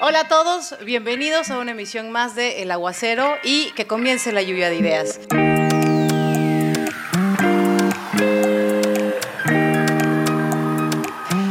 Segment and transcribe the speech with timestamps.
[0.00, 4.42] Hola a todos, bienvenidos a una emisión más de El Aguacero y que comience la
[4.42, 5.20] lluvia de ideas.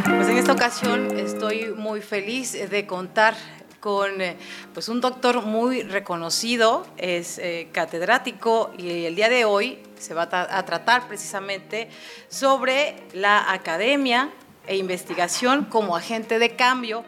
[0.06, 3.34] Pues en esta ocasión estoy muy feliz de contar
[3.80, 4.36] con eh,
[4.74, 10.28] pues un doctor muy reconocido, es eh, catedrático y el día de hoy se va
[10.30, 11.88] a, a tratar precisamente
[12.28, 14.32] sobre la academia
[14.68, 17.06] e investigación como agente de cambio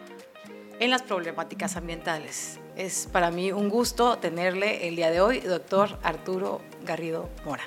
[0.80, 2.60] en las problemáticas ambientales.
[2.76, 7.64] Es para mí un gusto tenerle el día de hoy, doctor Arturo Garrido Mora.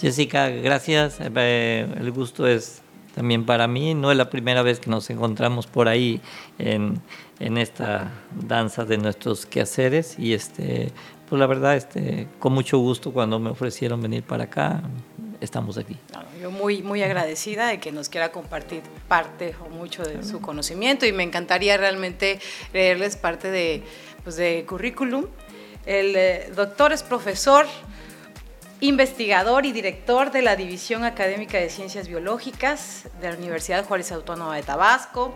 [0.00, 1.18] Jessica, gracias.
[1.20, 2.80] Eh, el gusto es
[3.14, 3.94] también para mí.
[3.94, 6.20] No es la primera vez que nos encontramos por ahí
[6.58, 7.00] en,
[7.38, 8.10] en esta
[8.46, 10.90] danza de nuestros quehaceres y este,
[11.28, 14.82] pues la verdad, este, con mucho gusto cuando me ofrecieron venir para acá,
[15.40, 15.96] estamos aquí.
[16.40, 21.06] Yo muy, muy agradecida de que nos quiera compartir parte o mucho de su conocimiento
[21.06, 22.40] y me encantaría realmente
[22.72, 23.82] leerles parte de,
[24.22, 25.26] pues, de currículum.
[25.86, 27.66] El eh, doctor es profesor,
[28.80, 34.56] investigador y director de la División Académica de Ciencias Biológicas de la Universidad Juárez Autónoma
[34.56, 35.34] de Tabasco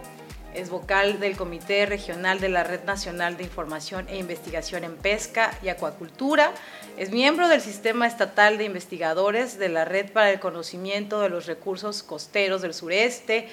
[0.55, 5.51] es vocal del Comité Regional de la Red Nacional de Información e Investigación en Pesca
[5.63, 6.53] y Acuacultura,
[6.97, 11.47] es miembro del Sistema Estatal de Investigadores de la Red para el Conocimiento de los
[11.47, 13.49] Recursos Costeros del Sureste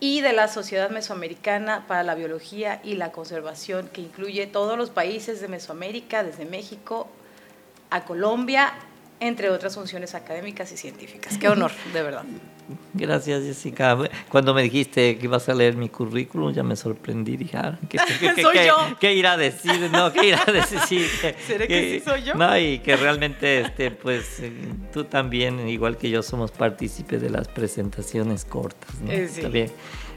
[0.00, 4.88] y de la Sociedad Mesoamericana para la Biología y la Conservación, que incluye todos los
[4.88, 7.06] países de Mesoamérica, desde México
[7.90, 8.72] a Colombia,
[9.20, 11.38] entre otras funciones académicas y científicas.
[11.38, 12.24] Qué honor, de verdad.
[12.94, 13.96] Gracias, Jessica.
[14.28, 17.36] Cuando me dijiste que ibas a leer mi currículum, ya me sorprendí.
[17.36, 17.98] Dije, ah, ¿qué,
[19.00, 19.88] qué, irá a decir?
[19.92, 21.06] No, ¿qué irá a decir?
[21.46, 22.34] ¿Será que, sí soy yo?
[22.34, 24.52] No, y que realmente, este, pues, eh,
[24.92, 28.94] tú también, igual que yo, somos partícipes de las presentaciones cortas.
[29.00, 29.12] ¿no?
[29.12, 29.42] Eh, sí.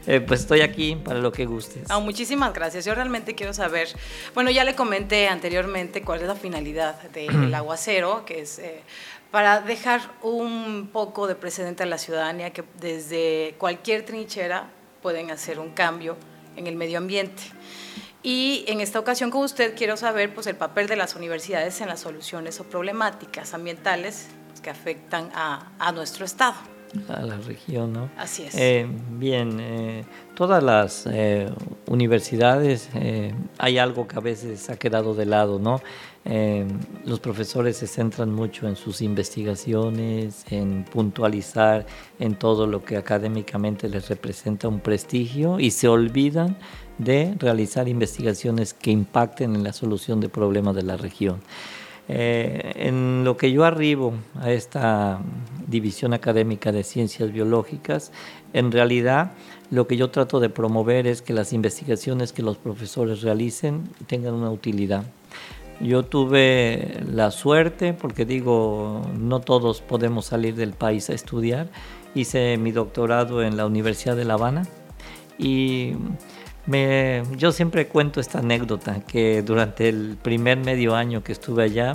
[0.06, 1.90] Eh, pues estoy aquí para lo que gustes.
[1.90, 2.84] Oh, muchísimas gracias.
[2.84, 3.88] Yo realmente quiero saber,
[4.34, 8.82] bueno, ya le comenté anteriormente cuál es la finalidad del aguacero, que es eh,
[9.30, 14.70] para dejar un poco de precedente a la ciudadanía que desde cualquier trinchera
[15.02, 16.16] pueden hacer un cambio
[16.56, 17.42] en el medio ambiente.
[18.22, 21.88] Y en esta ocasión con usted quiero saber pues, el papel de las universidades en
[21.88, 26.56] las soluciones o problemáticas ambientales pues, que afectan a, a nuestro Estado
[27.08, 28.10] a la región, ¿no?
[28.16, 28.54] Así es.
[28.54, 28.86] Eh,
[29.18, 31.48] bien, eh, todas las eh,
[31.86, 32.88] universidades
[33.58, 35.80] hay algo que a veces ha quedado de lado, ¿no?
[37.06, 41.86] los profesores se centran mucho en sus investigaciones, en puntualizar
[42.18, 46.58] en todo lo que académicamente les representa un prestigio y se olvidan
[46.98, 51.40] de realizar investigaciones que impacten en la solución de problemas de la región.
[52.12, 55.20] Eh, en lo que yo arribo a esta
[55.68, 58.10] división académica de ciencias biológicas,
[58.52, 59.30] en realidad
[59.70, 64.34] lo que yo trato de promover es que las investigaciones que los profesores realicen tengan
[64.34, 65.04] una utilidad.
[65.80, 71.68] Yo tuve la suerte, porque digo, no todos podemos salir del país a estudiar,
[72.16, 74.66] hice mi doctorado en la Universidad de La Habana
[75.38, 75.92] y
[76.66, 81.94] me, yo siempre cuento esta anécdota, que durante el primer medio año que estuve allá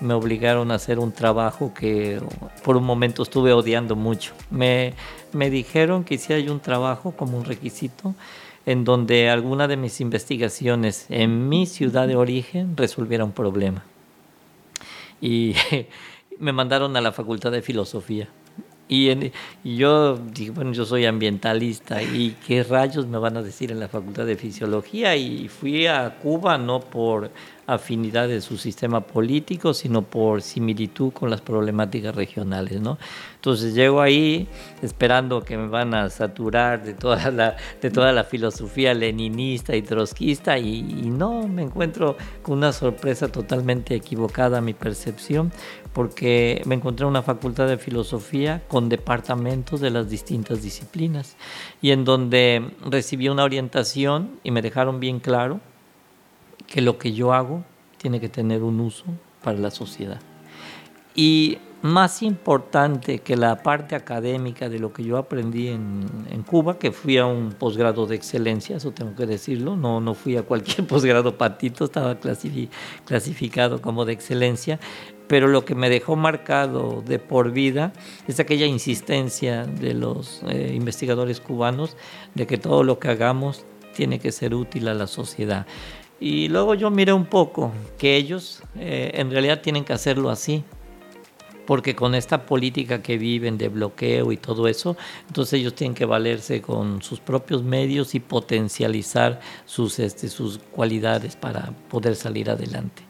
[0.00, 2.20] me obligaron a hacer un trabajo que
[2.64, 4.32] por un momento estuve odiando mucho.
[4.50, 4.94] Me,
[5.32, 8.14] me dijeron que hiciera un trabajo como un requisito
[8.66, 13.84] en donde alguna de mis investigaciones en mi ciudad de origen resolviera un problema.
[15.20, 15.54] Y
[16.38, 18.28] me mandaron a la Facultad de Filosofía.
[18.90, 19.30] Y,
[19.62, 23.86] yo dije, bueno, yo soy ambientalista y qué rayos me van a decir en la
[23.86, 25.14] Facultad de Fisiología.
[25.14, 27.30] Y fui a Cuba no por
[27.74, 32.80] afinidad de su sistema político, sino por similitud con las problemáticas regionales.
[32.80, 32.98] ¿no?
[33.36, 34.48] Entonces llego ahí
[34.82, 39.82] esperando que me van a saturar de toda la, de toda la filosofía leninista y
[39.82, 45.52] trotskista y, no, me encuentro con una sorpresa totalmente equivocada a mi percepción
[45.92, 51.36] porque me encontré en una facultad de filosofía con departamentos de las distintas disciplinas
[51.82, 55.60] y en donde recibí una orientación y me dejaron bien claro
[56.70, 57.64] que lo que yo hago
[57.98, 59.04] tiene que tener un uso
[59.42, 60.20] para la sociedad.
[61.14, 66.78] Y más importante que la parte académica de lo que yo aprendí en, en Cuba,
[66.78, 70.42] que fui a un posgrado de excelencia, eso tengo que decirlo, no, no fui a
[70.42, 72.18] cualquier posgrado patito, estaba
[73.04, 74.78] clasificado como de excelencia,
[75.26, 77.92] pero lo que me dejó marcado de por vida
[78.28, 81.96] es aquella insistencia de los eh, investigadores cubanos
[82.34, 83.64] de que todo lo que hagamos
[83.94, 85.66] tiene que ser útil a la sociedad.
[86.20, 90.62] Y luego yo miré un poco que ellos eh, en realidad tienen que hacerlo así,
[91.66, 96.04] porque con esta política que viven de bloqueo y todo eso, entonces ellos tienen que
[96.04, 103.02] valerse con sus propios medios y potencializar sus, este, sus cualidades para poder salir adelante.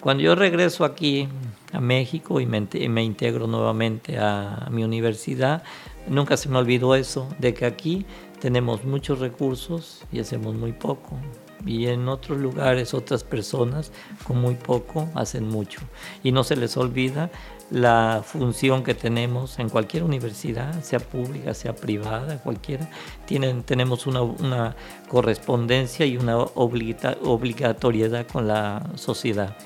[0.00, 1.28] Cuando yo regreso aquí
[1.72, 5.62] a México y me, me integro nuevamente a mi universidad,
[6.06, 8.06] nunca se me olvidó eso, de que aquí
[8.40, 11.18] tenemos muchos recursos y hacemos muy poco.
[11.64, 13.92] Y en otros lugares otras personas
[14.24, 15.80] con muy poco hacen mucho.
[16.22, 17.30] Y no se les olvida
[17.70, 22.88] la función que tenemos en cualquier universidad, sea pública, sea privada, cualquiera.
[23.24, 24.76] Tienen, tenemos una, una
[25.08, 29.56] correspondencia y una obligatoriedad con la sociedad,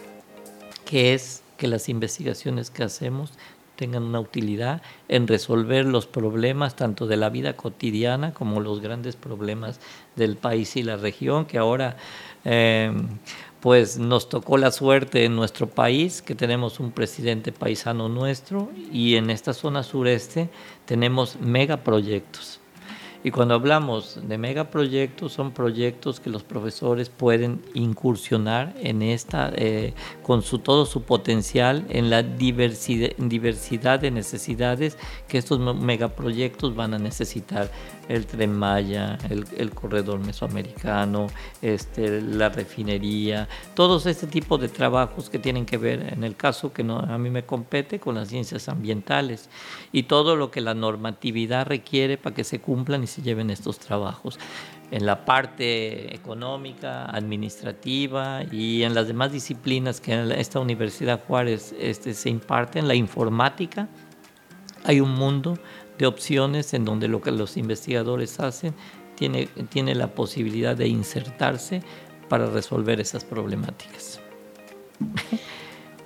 [0.85, 3.33] que es que las investigaciones que hacemos
[3.81, 9.17] tengan una utilidad en resolver los problemas tanto de la vida cotidiana como los grandes
[9.17, 9.81] problemas
[10.17, 11.97] del país y la región, que ahora
[12.45, 13.09] em,
[13.61, 19.15] pues nos tocó la suerte en nuestro país, que tenemos un presidente paisano nuestro y
[19.15, 20.51] en esta zona sureste
[20.85, 22.60] tenemos megaproyectos
[23.23, 29.93] y cuando hablamos de megaproyectos, son proyectos que los profesores pueden incursionar en esta, eh,
[30.23, 34.97] con su, todo su potencial, en la diversidad, diversidad de necesidades
[35.29, 37.71] que estos megaproyectos van a necesitar.
[38.11, 41.29] El tren Maya, el, corredor mesoamericano,
[41.63, 46.73] este, la refinería, todos este tipo de trabajos que tienen que ver, en el caso
[46.73, 49.49] que no, a mí me compete, con las ciencias ambientales
[49.93, 54.39] y todo lo que la normatividad requiere para que se cumplan se lleven estos trabajos
[54.91, 61.75] en la parte económica, administrativa y en las demás disciplinas que en esta Universidad Juárez
[61.79, 63.89] este, se imparten, la informática,
[64.85, 65.59] hay un mundo
[66.01, 68.75] de opciones en donde lo que los investigadores hacen
[69.17, 71.83] tiene, tiene la posibilidad de insertarse
[72.31, 74.19] para resolver esas problemáticas.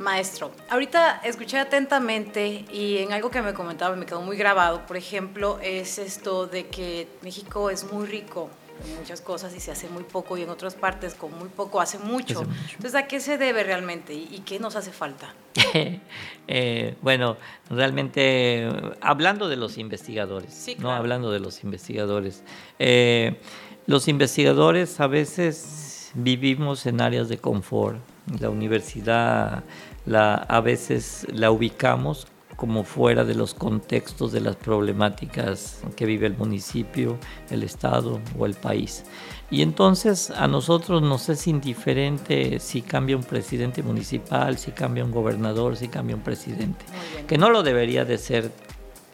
[0.00, 4.96] Maestro, ahorita escuché atentamente y en algo que me comentaba me quedó muy grabado, por
[4.96, 8.50] ejemplo, es esto de que México es muy rico
[8.82, 11.80] en muchas cosas y se hace muy poco y en otras partes con muy poco
[11.80, 12.44] hace mucho.
[12.72, 15.34] Entonces, ¿a qué se debe realmente y, qué nos hace falta?
[16.46, 17.38] Eh, bueno,
[17.70, 18.68] realmente
[19.00, 22.42] hablando de los investigadores, no hablando de los investigadores,
[22.78, 23.40] eh,
[23.86, 27.98] los investigadores a veces vivimos en áreas de confort.
[28.40, 29.64] La universidad
[30.06, 36.26] la, a veces la ubicamos como fuera de los contextos de las problemáticas que vive
[36.26, 37.18] el municipio,
[37.50, 39.04] el estado o el país.
[39.50, 45.10] Y entonces a nosotros nos es indiferente si cambia un presidente municipal, si cambia un
[45.10, 46.84] gobernador, si cambia un presidente.
[47.26, 48.50] Que no lo debería de ser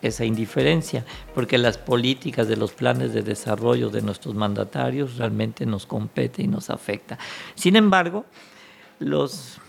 [0.02, 1.04] esa indiferencia,
[1.34, 6.48] porque las políticas de los planes de desarrollo de nuestros mandatarios realmente nos compete y
[6.48, 7.18] nos afecta.
[7.54, 8.24] Sin embargo,
[8.98, 9.60] los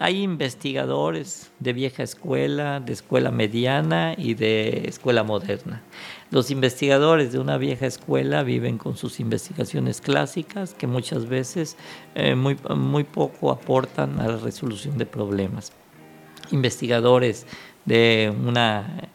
[0.00, 5.82] hay investigadores de vieja escuela, de escuela mediana y de escuela moderna.
[6.30, 11.76] Los investigadores de una vieja escuela viven con sus investigaciones clásicas que muchas veces
[12.14, 15.72] eh, muy, muy poco aportan a la resolución de problemas.
[16.50, 17.46] Investigadores
[17.84, 19.10] de una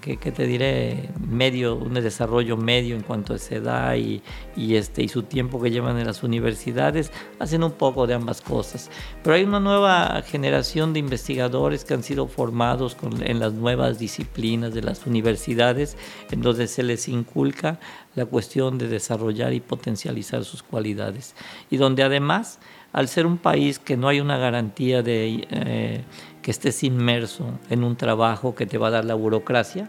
[0.00, 4.22] que, te diré, medio, un desarrollo medio en cuanto a esa edad y,
[4.56, 8.40] y, este, y su tiempo que llevan en las universidades, hacen un poco de ambas
[8.40, 8.90] cosas.
[9.22, 13.98] Pero hay una nueva generación de investigadores que han sido formados con, en las nuevas
[13.98, 15.96] disciplinas de las universidades,
[16.30, 17.78] en donde se les inculca
[18.14, 21.34] la cuestión de desarrollar y potencializar sus cualidades.
[21.70, 22.58] Y donde además,
[22.92, 25.46] al ser un país que no hay una garantía de...
[25.50, 26.04] Eh,
[26.44, 29.88] que estés inmerso en un trabajo que te va a dar la burocracia.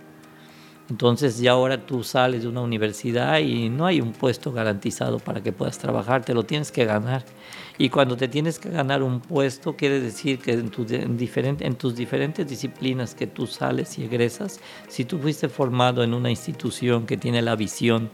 [0.89, 5.43] Entonces ya ahora tú sales de una universidad y no hay un puesto garantizado para
[5.43, 7.25] que puedas trabajar, te lo tienes que ganar.
[7.77, 10.71] Y cuando te tienes que ganar un puesto, quiere decir que en,
[11.59, 16.29] en tus diferentes disciplinas que tú sales y egresas, si tú fuiste formado en una
[16.29, 18.09] institución que tiene la visión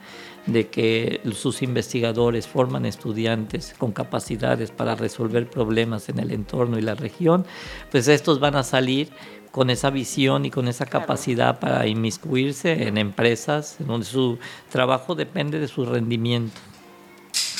[0.48, 6.82] de que sus investigadores forman estudiantes con capacidades para resolver problemas en el entorno y
[6.82, 7.46] la región,
[7.92, 9.10] pues estos van a salir
[9.52, 14.40] con esa visión y con esa capacidad para inmiscuirse en empresas donde su
[14.72, 16.60] trabajo depende de su rendimiento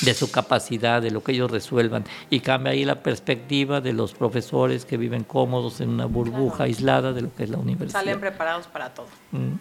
[0.02, 2.04] de su capacidad, de lo que ellos resuelvan.
[2.30, 7.12] Y cambia ahí la perspectiva de los profesores que viven cómodos en una burbuja aislada
[7.12, 8.00] de lo que es la universidad.
[8.00, 9.06] Salen preparados para todo.
[9.30, 9.54] Mm.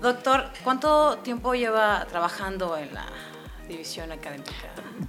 [0.00, 3.06] Doctor, ¿cuánto tiempo lleva trabajando en la
[3.66, 4.52] división académica?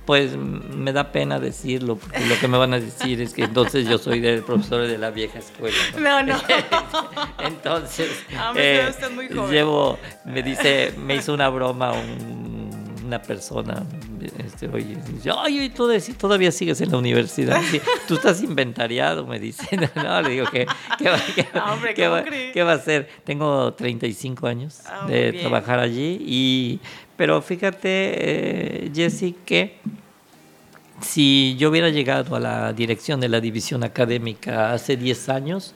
[0.05, 3.87] Pues me da pena decirlo, porque lo que me van a decir es que entonces
[3.87, 5.77] yo soy del profesor de la vieja escuela.
[5.97, 6.39] No, no.
[7.39, 9.51] entonces, ah, me eh, muy joven.
[9.51, 12.56] llevo, me dice, me hizo una broma un
[13.07, 13.85] una persona,
[14.37, 14.97] este, oye,
[15.35, 15.73] ay,
[16.17, 17.61] todavía sigues en la universidad.
[18.07, 19.65] Tú estás inventariado, me dice.
[19.95, 22.23] No, le digo, ¿qué, qué, va,
[22.53, 23.09] qué, va, a ser?
[23.23, 26.79] Tengo 35 años ah, de trabajar allí, y,
[27.15, 27.87] pero fíjate,
[28.85, 29.79] eh, Jessy, que
[31.01, 35.73] si yo hubiera llegado a la dirección de la división académica hace 10 años,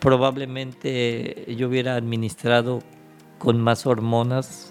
[0.00, 2.82] probablemente yo hubiera administrado
[3.38, 4.69] con más hormonas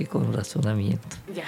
[0.00, 1.16] que con razonamiento.
[1.34, 1.44] Ya.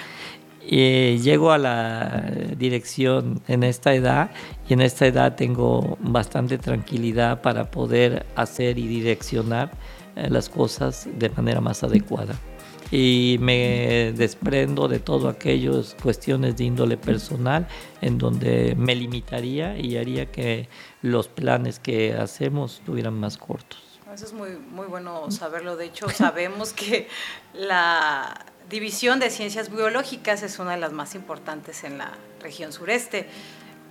[1.17, 4.29] llego a la dirección en esta edad
[4.69, 9.71] y en esta edad tengo bastante tranquilidad para poder hacer y direccionar
[10.15, 12.35] eh, las cosas de manera más adecuada
[12.91, 17.67] y me desprendo de todo aquellas cuestiones de índole personal
[18.01, 20.69] en donde me limitaría y haría que
[21.01, 23.92] los planes que hacemos estuvieran más cortos.
[24.13, 25.75] Eso es muy, muy bueno saberlo.
[25.75, 27.07] De hecho, sabemos que
[27.53, 33.27] la división de ciencias biológicas es una de las más importantes en la región sureste,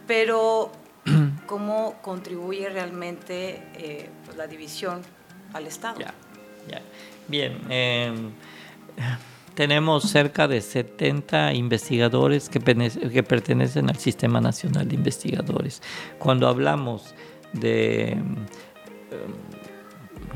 [0.07, 0.71] pero
[1.47, 5.03] ¿cómo contribuye realmente eh, pues, la división
[5.55, 5.99] al Estado?
[5.99, 6.15] Ya,
[6.71, 6.83] ya.
[7.27, 7.59] Bien.
[7.69, 8.15] Eh,
[9.55, 15.83] tenemos cerca de 70 investigadores que, que, pertenecen al Sistema Nacional de Investigadores.
[16.21, 17.13] Cuando hablamos
[17.53, 18.37] de em,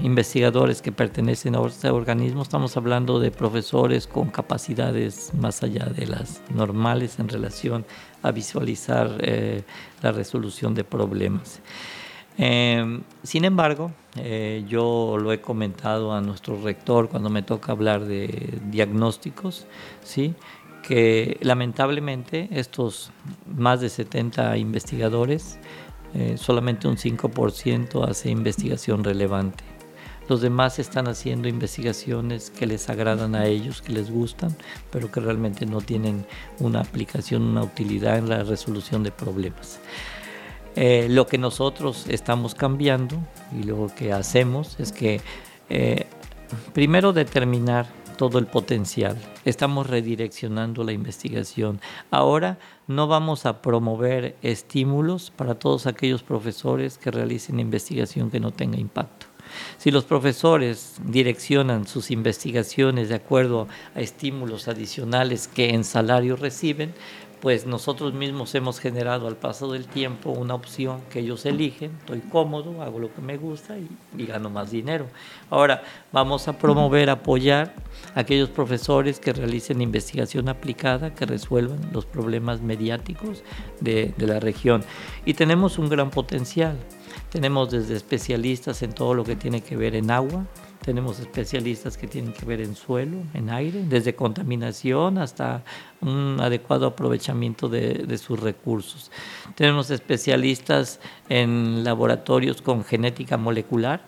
[0.02, 6.06] investigadores que pertenecen a este organismo, estamos hablando de profesores con capacidades más allá de
[6.06, 7.86] las normales en relación
[8.22, 9.62] a visualizar eh,
[10.02, 11.60] la resolución de problemas.
[12.38, 18.04] Em, sin embargo, eh, yo lo he comentado a nuestro rector cuando me toca hablar
[18.04, 19.66] de diagnósticos,
[20.02, 20.34] ¿sí?
[20.82, 23.10] que lamentablemente estos
[23.46, 25.58] más de 70 investigadores,
[26.14, 29.75] eh, solamente un 5% hace investigación relevante.
[30.28, 34.56] Los demás están haciendo investigaciones que les agradan a ellos, que les gustan,
[34.90, 36.26] pero que realmente no tienen
[36.58, 39.78] una aplicación, una utilidad en la resolución de problemas.
[40.74, 43.16] Eh, lo que nosotros estamos cambiando
[43.58, 45.20] y lo que hacemos es que
[45.70, 46.06] eh,
[46.74, 49.16] primero determinar todo el potencial.
[49.44, 51.80] Estamos redireccionando la investigación.
[52.10, 58.52] Ahora no vamos a promover estímulos para todos aquellos profesores que realicen investigación que no
[58.52, 59.25] tenga impacto.
[59.78, 66.94] Si los profesores direccionan sus investigaciones de acuerdo a estímulos adicionales que en salario reciben,
[67.40, 72.20] pues nosotros mismos hemos generado al paso del tiempo una opción que ellos eligen, estoy
[72.20, 75.06] cómodo, hago lo que me gusta y, gano más dinero.
[75.50, 75.82] Ahora
[76.12, 77.74] vamos a promover, apoyar
[78.14, 83.42] a aquellos profesores que realicen investigación aplicada, que resuelvan los problemas mediáticos
[83.80, 84.82] de la región.
[85.24, 86.76] Y tenemos un gran potencial.
[87.30, 90.46] Tenemos desde especialistas en todo lo que tiene que ver en agua,
[90.86, 95.64] tenemos especialistas que tienen que ver en suelo, en aire, desde contaminación hasta
[96.00, 99.10] un adecuado aprovechamiento de, sus recursos.
[99.56, 104.00] Tenemos especialistas en laboratorios con genética molecular,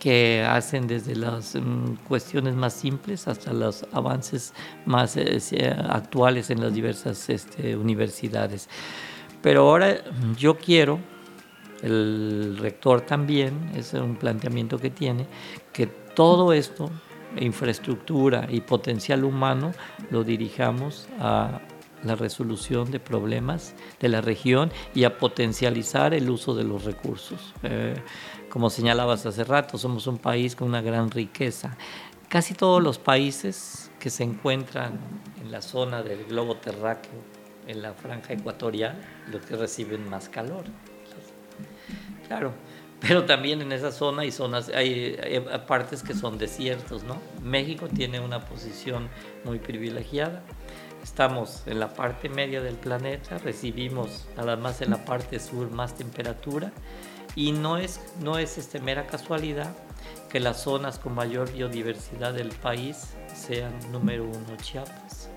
[0.00, 4.52] que hacen desde las mm, cuestiones más simples hasta los avances
[4.86, 8.68] más eh, actuales en las diversas este, universidades.
[9.40, 10.02] Pero ahora
[10.36, 10.98] yo quiero
[11.82, 15.26] el rector también, es un planteamiento que tiene,
[15.72, 16.90] que todo esto,
[17.38, 19.72] infraestructura y potencial humano,
[20.10, 21.60] lo dirijamos a
[22.02, 27.52] la resolución de problemas de la región y a potencializar el uso de los recursos.
[27.62, 27.94] Eh,
[28.48, 31.76] como señalabas hace rato, somos un país con una gran riqueza.
[32.28, 34.98] Casi todos los países que se encuentran
[35.42, 37.20] en la zona del globo terráqueo,
[37.66, 40.64] en la franja ecuatorial, los que reciben más calor.
[42.26, 42.52] Claro,
[43.00, 45.16] pero también en esa zona hay zonas, hay,
[45.66, 47.20] partes que son desiertos, ¿no?
[47.42, 49.08] México tiene una posición
[49.44, 50.42] muy privilegiada.
[51.02, 56.72] Estamos en la parte media del planeta, recibimos nada en la parte sur más temperatura
[57.36, 59.76] y no es, no es este, mera casualidad
[60.28, 65.30] que las zonas con mayor biodiversidad del país sean número uno Chiapas,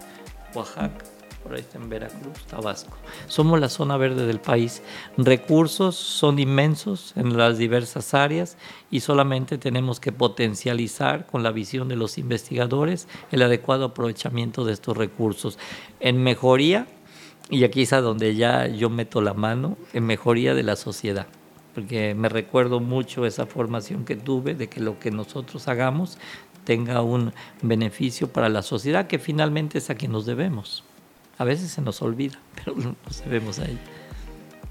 [0.55, 1.05] Oaxaca,
[1.49, 2.95] por ahí está en Veracruz, Tabasco.
[3.25, 4.83] Somos la zona verde del país.
[5.17, 8.55] Recursos son inmensos en las diversas áreas
[8.91, 14.73] y solamente tenemos que potencializar con la visión de los investigadores el adecuado aprovechamiento de
[14.73, 15.57] estos recursos.
[15.99, 16.85] En mejoría,
[17.49, 21.25] y aquí es a donde ya yo meto la mano, en mejoría de la sociedad
[21.73, 26.17] porque me recuerdo mucho esa formación que tuve de que lo que nosotros hagamos
[26.65, 30.83] tenga un beneficio para la sociedad, que finalmente es a quien nos debemos.
[31.39, 33.79] A veces se nos olvida, pero nos vemos ahí.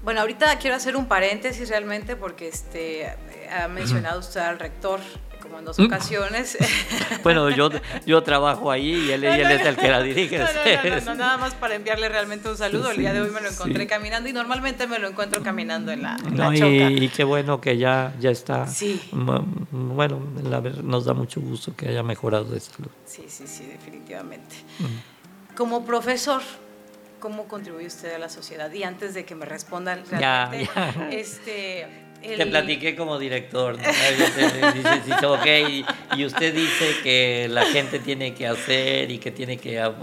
[0.03, 3.13] Bueno, ahorita quiero hacer un paréntesis realmente porque este,
[3.51, 5.01] ha mencionado usted al rector
[5.41, 6.57] como en dos ocasiones.
[7.23, 7.69] bueno, yo,
[8.05, 10.37] yo trabajo ahí y él, es el que la dirige.
[10.37, 10.45] No,
[11.05, 12.91] no, nada más para enviarle realmente un saludo.
[12.91, 16.03] El día de hoy me lo encontré caminando y normalmente me lo encuentro caminando en
[16.03, 18.67] la, no, y, qué bueno que ya, ya está.
[18.67, 19.01] Sí.
[19.11, 20.21] Bueno,
[20.83, 22.89] nos da mucho gusto que haya mejorado de salud.
[23.05, 24.55] Sí, sí, sí, definitivamente.
[25.59, 26.41] Como profesor,
[27.19, 28.71] ¿cómo contribuye usted a la sociedad?
[28.71, 31.85] Y antes de que me respondan realmente, ya, este
[32.21, 33.83] te platiqué como director, ¿no?
[36.17, 39.93] y, usted dice que la gente tiene que hacer y que tiene que ah,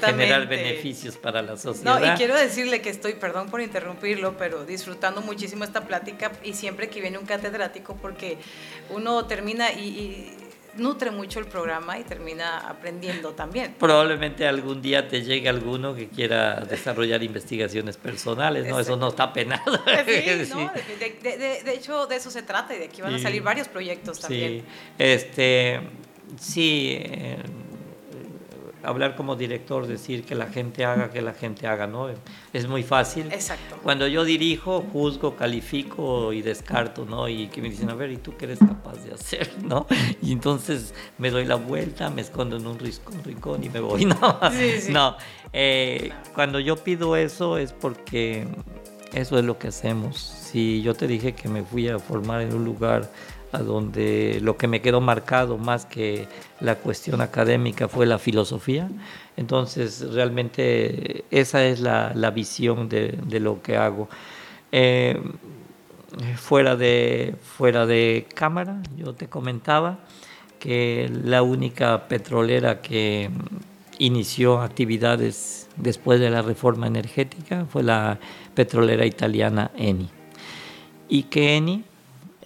[0.00, 2.00] generar beneficios para la sociedad.
[2.00, 6.54] No, y quiero decirle que estoy, perdón por interrumpirlo, pero disfrutando muchísimo esta plática y
[6.54, 8.38] siempre que viene un catedrático, porque
[8.90, 10.43] uno termina y
[10.76, 13.74] nutre mucho el programa y termina aprendiendo también.
[13.78, 18.78] Probablemente algún día te llegue alguno que quiera desarrollar investigaciones personales, ¿no?
[18.80, 19.62] Eso no está penado.
[20.04, 20.70] Sí, ¿no?
[21.22, 24.60] de, hecho, de eso se trata y de aquí van a salir varios proyectos también.
[24.60, 24.64] Sí,
[24.98, 25.80] este,
[26.38, 27.02] sí.
[28.84, 32.08] Hablar como director, decir que la gente haga, que la gente haga, ¿no?
[32.52, 33.26] Es muy fácil.
[33.32, 33.76] Exacto.
[33.82, 37.28] Cuando yo dirijo, juzgo, califico y descarto, ¿no?
[37.28, 39.86] Y que me dicen, a ver, ¿y tú qué eres capaz de hacer, no?
[40.22, 42.78] Y entonces me doy la vuelta, me escondo en un
[43.24, 44.40] rincón y me voy, ¿no?
[44.52, 44.92] Sí, sí.
[44.92, 45.16] No,
[45.52, 48.46] eh, cuando yo pido eso es porque
[49.14, 50.18] eso es lo que hacemos.
[50.18, 53.10] Si yo te dije que me fui a formar en un lugar
[53.54, 56.26] a donde lo que me quedó marcado más que
[56.60, 58.88] la cuestión académica fue la filosofía.
[59.36, 64.08] Entonces, realmente esa es la, visión de, lo que hago.
[64.72, 65.20] Eh,
[66.36, 69.98] fuera, de, fuera de cámara, yo te comentaba
[70.58, 73.30] que la única petrolera que
[73.98, 78.18] inició actividades después de la reforma energética fue la
[78.54, 80.08] petrolera italiana Eni.
[81.08, 81.84] Y que Eni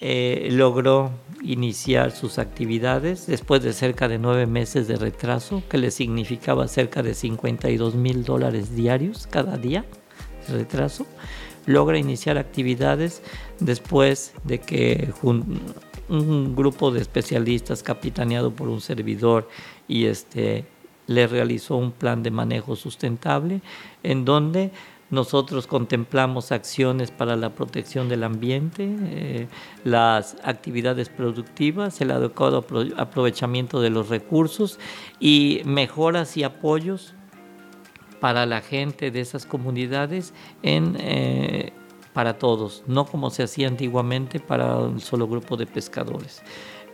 [0.00, 1.10] eh, logró
[1.42, 7.02] iniciar sus actividades después de cerca de nueve meses de retraso, que le significaba cerca
[7.02, 9.84] de 52 mil dólares diarios cada día
[10.46, 11.06] de retraso.
[11.66, 13.22] Logra iniciar actividades
[13.60, 19.48] después de que un grupo de especialistas capitaneado por un servidor
[19.86, 20.64] y este
[21.08, 23.62] le realizó un plan de manejo sustentable
[24.04, 24.70] en donde
[25.10, 29.48] nosotros contemplamos acciones para la protección del ambiente, eh,
[29.84, 32.64] las actividades productivas, el adecuado
[32.96, 34.78] aprovechamiento de los recursos
[35.18, 37.14] y mejoras y apoyos
[38.20, 41.72] para la gente de esas comunidades en, eh,
[42.12, 46.42] para todos, no como se hacía antiguamente para un solo grupo de pescadores.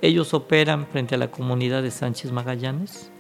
[0.03, 3.11] Ellos operan frente a la comunidad de Sánchez Magallanes,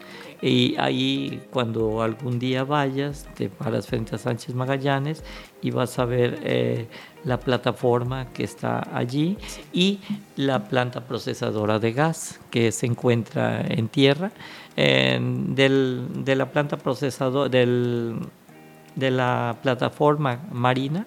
[0.46, 5.24] y ahí cuando algún día vayas, te paras frente a Sánchez Magallanes
[5.62, 6.86] y vas a ver eh,
[7.24, 9.38] la plataforma que está allí
[9.72, 10.00] y
[10.36, 14.32] la planta procesadora de gas que se encuentra en tierra.
[14.76, 18.18] del, de la planta procesadora, del,
[18.96, 21.06] de la plataforma marina,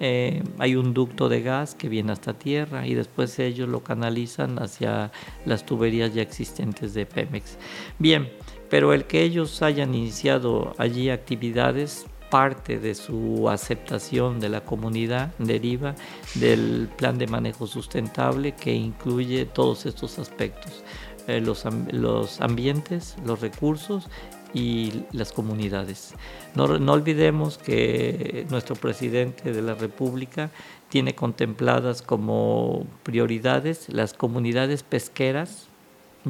[0.00, 4.62] eh, hay un ducto de gas que viene hasta tierra y después ellos lo canalizan
[4.62, 5.10] hacia
[5.44, 7.58] las tuberías ya existentes de Pemex.
[7.98, 8.30] Bien,
[8.70, 15.32] pero el que ellos hayan iniciado allí actividades parte de su aceptación de la comunidad
[15.38, 15.94] deriva
[16.34, 20.84] del plan de manejo sustentable que incluye todos estos aspectos,
[21.26, 24.08] eh, los, los, ambientes, los recursos
[24.52, 26.14] y las comunidades.
[26.54, 30.50] No, no olvidemos que nuestro presidente de la República
[30.88, 35.68] tiene contempladas como prioridades las comunidades pesqueras,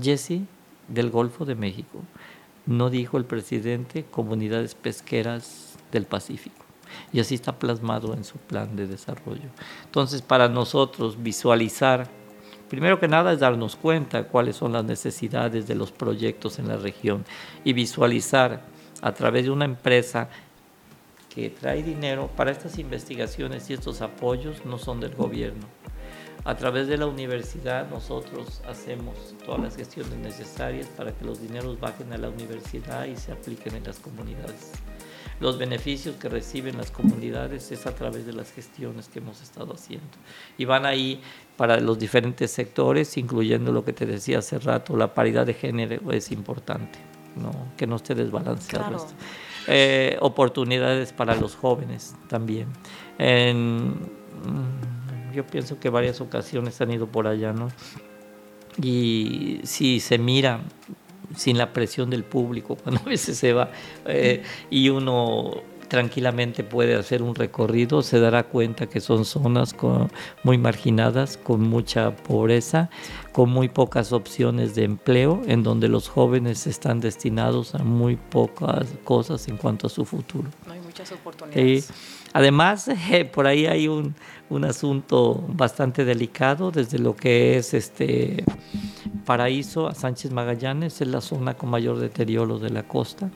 [0.01, 0.43] Jesse,
[0.89, 2.03] del Golfo de México
[2.69, 6.67] no dijo el presidente comunidades pesqueras del Pacífico.
[7.13, 9.49] Y así está plasmado en su plan de desarrollo.
[9.85, 12.09] Entonces, para nosotros visualizar,
[12.69, 16.77] primero que nada es darnos cuenta cuáles son las necesidades de los proyectos en la
[16.77, 17.25] región
[17.65, 18.61] y visualizar
[19.01, 20.29] a través de una empresa
[21.35, 25.67] que trae dinero para estas investigaciones y estos apoyos no son del gobierno,
[26.45, 31.79] a través de la universidad nosotros hacemos todas las gestiones necesarias para que los dineros
[31.81, 34.73] bajen a la universidad y se apliquen en las comunidades.
[35.41, 39.73] Los beneficios que reciben las comunidades es a través de las gestiones que hemos estado
[39.73, 40.09] haciendo.
[40.57, 41.21] Y van ahí
[41.57, 46.11] para los diferentes sectores, incluyendo lo que te decía hace rato, la paridad de género
[46.11, 46.99] es importante,
[47.37, 47.53] ¿no?
[47.77, 49.07] que no esté desbalanceado
[49.69, 52.69] eh, oportunidades para los jóvenes también.
[53.19, 53.95] En,
[55.33, 57.69] yo pienso que varias ocasiones han ido por allá, ¿no?
[58.81, 60.61] Y si se mira
[61.37, 63.71] sin la presión del público, cuando a veces se va
[64.07, 69.75] eh, y uno tranquilamente puede hacer un recorrido, se dará cuenta que son zonas
[70.45, 72.91] muy marginadas, con mucha pobreza,
[73.33, 78.87] con muy pocas opciones de empleo, en donde los jóvenes están destinados a muy pocas
[79.05, 80.51] cosas en cuanto a su futuro.
[80.67, 81.91] No hay muchas oportunidades.
[82.33, 84.15] Además, eh, por ahí hay un,
[84.51, 88.45] un, asunto bastante delicado desde lo que es este
[89.25, 93.31] Paraíso a Sánchez Magallanes, es la zona con mayor deterioro de la costa.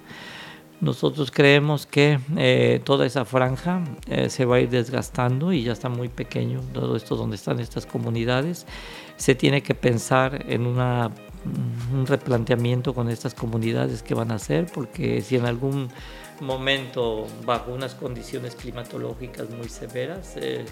[0.83, 5.71] Nosotros creemos que eh, toda esa franja eh, se va a ir desgastando y ya
[5.71, 8.67] está muy pequeño todo esto donde están estas comunidades.
[9.17, 15.21] Se tiene que pensar en un replanteamiento con estas comunidades que van a hacer, porque
[15.21, 15.89] si en algún
[16.43, 20.65] momento, bajo unas condiciones climatológicas muy severas, eh,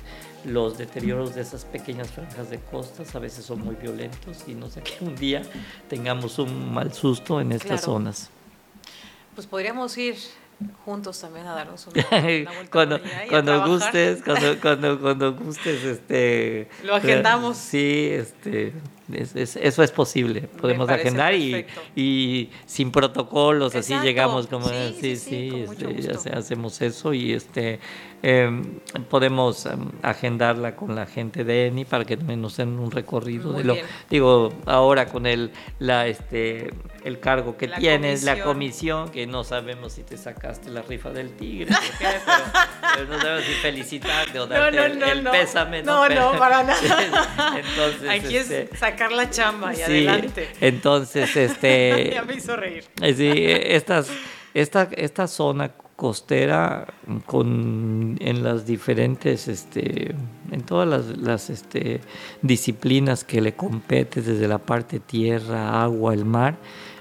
[0.44, 4.68] los deterioros de esas pequeñas franjas de costas a veces son muy violentos y no
[4.68, 5.42] sé que un día
[5.88, 8.30] tengamos un mal susto en estas zonas.
[9.34, 10.16] Pues podríamos ir
[10.84, 16.96] juntos también a darnos una, vuelta cuando cuando gustes cuando, cuando, cuando gustes este lo
[16.96, 17.56] agendamos.
[17.56, 18.74] sí este
[19.12, 25.64] eso es posible, podemos agendar y, y, sin protocolos, así llegamos como sí, sí,
[25.96, 27.80] este, hacemos eso y este
[28.22, 33.52] em, podemos em, agendarla con la gente de ENI para que nos den un recorrido
[33.52, 33.76] de lo
[34.08, 36.70] digo ahora con el la este
[37.04, 41.30] el cargo que tienes, la comisión, que no sabemos si te sacaste la rifa del
[41.30, 41.74] tigre,
[42.94, 45.82] pero, no sabemos si felicitarte o darte el, pésame.
[45.82, 46.80] No, no, para nada.
[47.56, 50.48] Entonces, Aquí es este, sacar la chamba y adelante.
[50.60, 52.10] Entonces, este.
[52.14, 52.84] ya me hizo reír.
[53.00, 54.10] Eh, sí, estas,
[54.52, 56.86] esta, esta zona costera
[57.26, 60.14] con en las diferentes este
[60.50, 62.00] en todas las, las este,
[62.40, 66.56] disciplinas que le compete desde la parte tierra agua el mar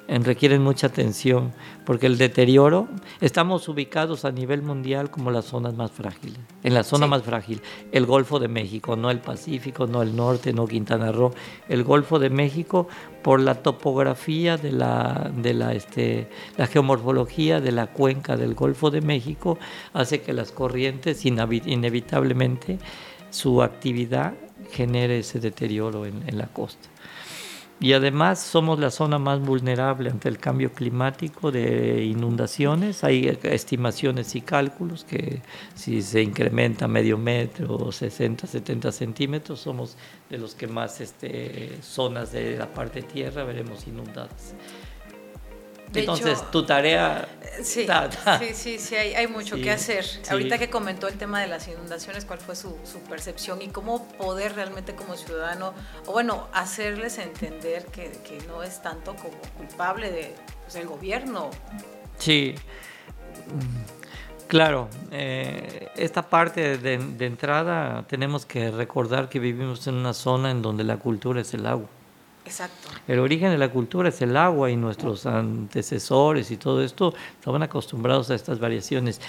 [0.09, 1.53] requieren mucha atención,
[1.85, 2.87] porque el deterioro,
[3.21, 7.61] estamos ubicados a nivel mundial como las zonas más frágiles, en la zona más frágil,
[7.91, 11.33] el Golfo de México, no el Pacífico, no el norte, no Quintana Roo,
[11.67, 12.87] el Golfo de México
[13.21, 18.89] por la topografía de la, de la, este, la geomorfología de la cuenca del Golfo
[18.89, 19.59] de México,
[19.93, 22.79] hace que las corrientes inevitablemente
[23.29, 24.33] su actividad
[24.71, 26.89] genere ese deterioro en la costa
[27.81, 33.05] y además somos la zona más vulnerable ante el cambio climático de inundaciones.
[33.05, 35.41] Hay estimaciones y cálculos que
[35.75, 39.95] si se incrementa medio metro o 60, 70 centímetros, somos
[40.29, 44.55] de los que más este, zonas de la parte tierra veremos inundadas.
[45.93, 47.27] Entonces, tu tarea...
[47.63, 47.85] Sí,
[48.53, 50.05] sí, sí, hay, mucho que hacer.
[50.29, 52.77] Ahorita que comentó el tema de las inundaciones, ¿cuál fue su,
[53.09, 55.73] percepción y cómo poder realmente como ciudadano,
[56.05, 58.11] o bueno, hacerles entender que,
[58.47, 61.49] no es tanto como culpable de, pues, del gobierno?
[62.17, 62.55] Sí,
[64.47, 64.89] claro.
[65.11, 70.61] Eh, esta parte de, de entrada tenemos que recordar que vivimos en una zona en
[70.61, 71.89] donde la cultura es el agua.
[72.45, 72.89] Exacto.
[73.07, 77.63] El origen de la cultura es el agua y nuestros antecesores y todo esto estaban
[77.63, 79.21] acostumbrados a estas variaciones.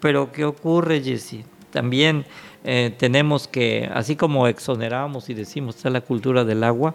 [0.00, 1.44] Pero ¿qué ocurre, Jesse?
[1.70, 2.24] También
[2.64, 6.94] eh, tenemos que, así como exoneramos y decimos está la cultura del agua,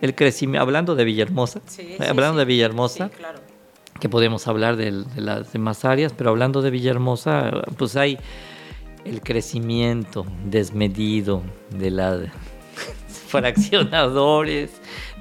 [0.00, 1.60] el crecimiento, hablando de Villahermosa,
[2.08, 3.10] hablando de Villahermosa,
[4.00, 8.18] que podemos hablar de, de las demás áreas, pero hablando de Villahermosa, pues hay
[9.04, 12.32] el crecimiento desmedido de la
[13.28, 14.70] fraccionadores,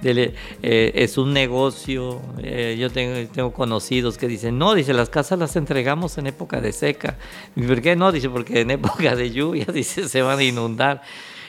[0.04, 2.22] eh, es un negocio.
[2.42, 6.62] Eh, yo tengo, tengo, conocidos que dicen, no, dice, las casas las entregamos en época
[6.62, 7.18] de seca.
[7.56, 8.12] ¿Y por qué no?
[8.12, 11.02] Dice, porque en época de lluvia, dice, se van a inundar.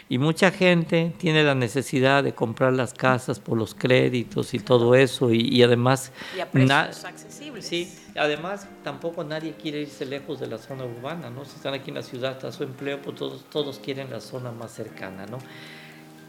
[0.09, 4.97] Y mucha gente tiene la necesidad de comprar las casas por los créditos y todo
[4.97, 5.33] eso.
[5.33, 6.11] Y, además...
[6.37, 7.65] Y a precios accesibles.
[7.65, 11.45] Sí, además tampoco nadie quiere irse lejos de la zona urbana, ¿no?
[11.45, 14.51] Si están aquí en la ciudad, está su empleo, pues todos, todos quieren la zona
[14.51, 15.39] más cercana, ¿no?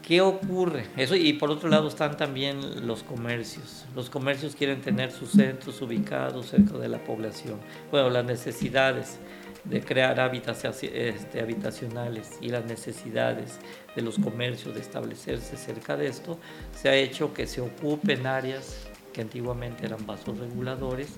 [0.02, 0.86] ¿Qué ocurre?
[0.96, 3.84] Eso, y por otro lado están también los comercios.
[3.94, 7.60] Los comercios quieren tener sus centros ubicados cerca de la población.
[7.92, 9.20] Bueno, las necesidades
[9.62, 13.60] de crear hábitats este, habitacionales y las necesidades
[13.94, 16.36] de los comercios de establecerse cerca de esto,
[16.74, 21.10] se ha hecho que se ocupen áreas que antiguamente eran vasos reguladores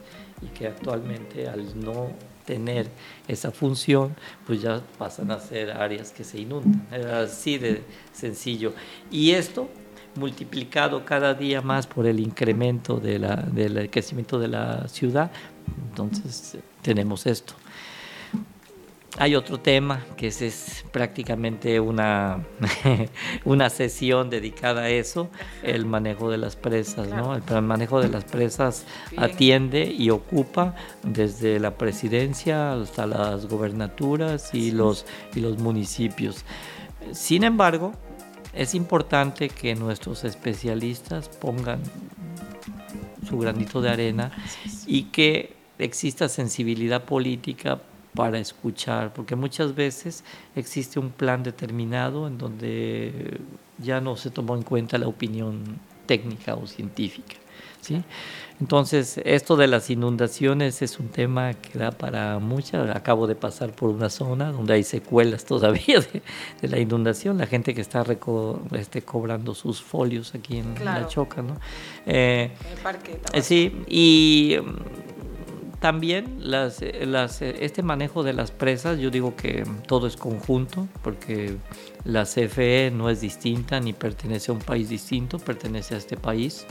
[0.43, 2.11] y que actualmente al no
[2.45, 2.89] tener
[3.29, 4.15] esa función,
[4.47, 6.87] pues ya pasan a ser áreas que se inundan.
[7.13, 8.75] así de sencillo.
[9.11, 9.69] Y esto
[10.17, 15.31] multiplicado cada día más por el incremento de la, del crecimiento de la ciudad,
[15.91, 17.55] entonces tenemos esto.
[19.17, 22.45] Hay otro tema que es, es prácticamente una,
[23.45, 25.31] una sesión dedicada a eso,
[25.63, 27.09] el manejo de las presas.
[27.09, 27.35] ¿no?
[27.37, 34.73] El, manejo de las presas atiende y ocupa desde la presidencia hasta las gobernaturas y,
[34.73, 36.45] los, y los municipios.
[37.13, 37.93] Sin embargo,
[38.53, 41.81] es importante que nuestros especialistas pongan
[43.29, 44.33] su granito de arena
[44.87, 47.81] y que exista sensibilidad política
[48.15, 50.25] para escuchar, porque muchas veces
[50.55, 53.41] existe un plan determinado en donde
[53.79, 57.37] ya no se tomó en cuenta la opinión técnica o científica.
[57.81, 58.03] ¿sí?
[58.61, 62.95] Entonces, esto de las inundaciones es un tema que da para muchas.
[62.95, 67.75] Acabo de pasar por una zona donde hay secuelas todavía de, la inundación, la gente
[67.75, 68.05] que está
[68.73, 71.43] este, cobrando sus folios aquí en La Choca.
[71.43, 71.57] ¿no?
[72.07, 73.19] Eh, el parque.
[73.43, 74.59] sí, y
[75.85, 81.59] también las, las, este manejo de las presas, yo digo que todo es conjunto, porque
[82.05, 86.67] la CFE no es distinta ni pertenece a un país distinto, pertenece a este país,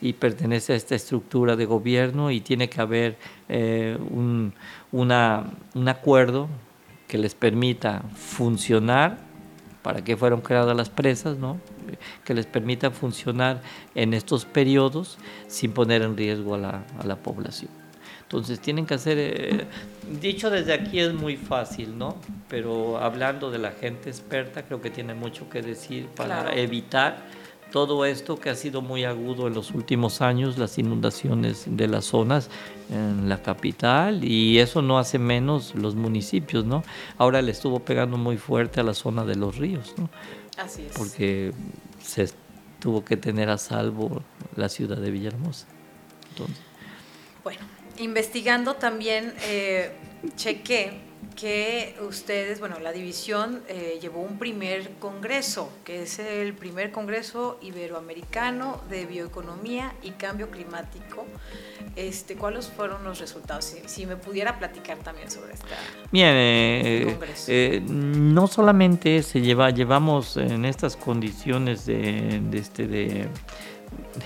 [0.00, 3.16] y pertenece a esta estructura de gobierno y tiene que haber
[3.48, 4.52] eh, un,
[5.86, 6.48] acuerdo
[7.06, 9.18] que les permita funcionar
[9.82, 11.60] para que fueron creadas las presas, ¿no?
[12.24, 13.62] que les permita funcionar
[13.94, 17.81] en estos periodos sin poner en riesgo a la población.
[18.32, 19.66] Entonces tienen que hacer, eh,
[20.22, 22.16] dicho desde aquí es muy fácil, ¿no?
[22.48, 27.26] Pero hablando de la gente experta, creo que tiene mucho que decir para evitar
[27.72, 32.06] todo esto que ha sido muy agudo en los últimos años, las inundaciones de las
[32.06, 32.48] zonas
[32.88, 36.84] en la capital y eso no hace menos los municipios, ¿no?
[37.18, 40.08] Ahora le estuvo pegando muy fuerte a la zona de los ríos, ¿no?
[40.56, 40.96] Así es.
[40.96, 41.52] Porque
[42.00, 42.30] se
[42.80, 44.22] tuvo que tener a salvo
[44.56, 45.66] la ciudad de Villahermosa.
[46.30, 46.56] Entonces,
[47.44, 47.60] bueno,
[47.98, 49.92] investigando también eh,
[50.36, 56.92] chequé que ustedes, bueno, la división eh, llevó un primer congreso, que es el primer
[56.92, 61.26] congreso iberoamericano de bioeconomía y cambio climático.
[61.96, 63.74] Este, ¿Cuáles fueron los resultados?
[63.86, 65.66] Si, me pudiera platicar también sobre esta
[66.10, 67.44] Bien, eh, congreso.
[67.48, 73.28] Eh, no solamente se lleva, llevamos en estas condiciones de, de este de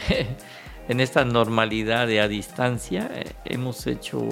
[0.88, 3.10] en esta normalidad de a distancia.
[3.12, 4.28] Eh, hemos hecho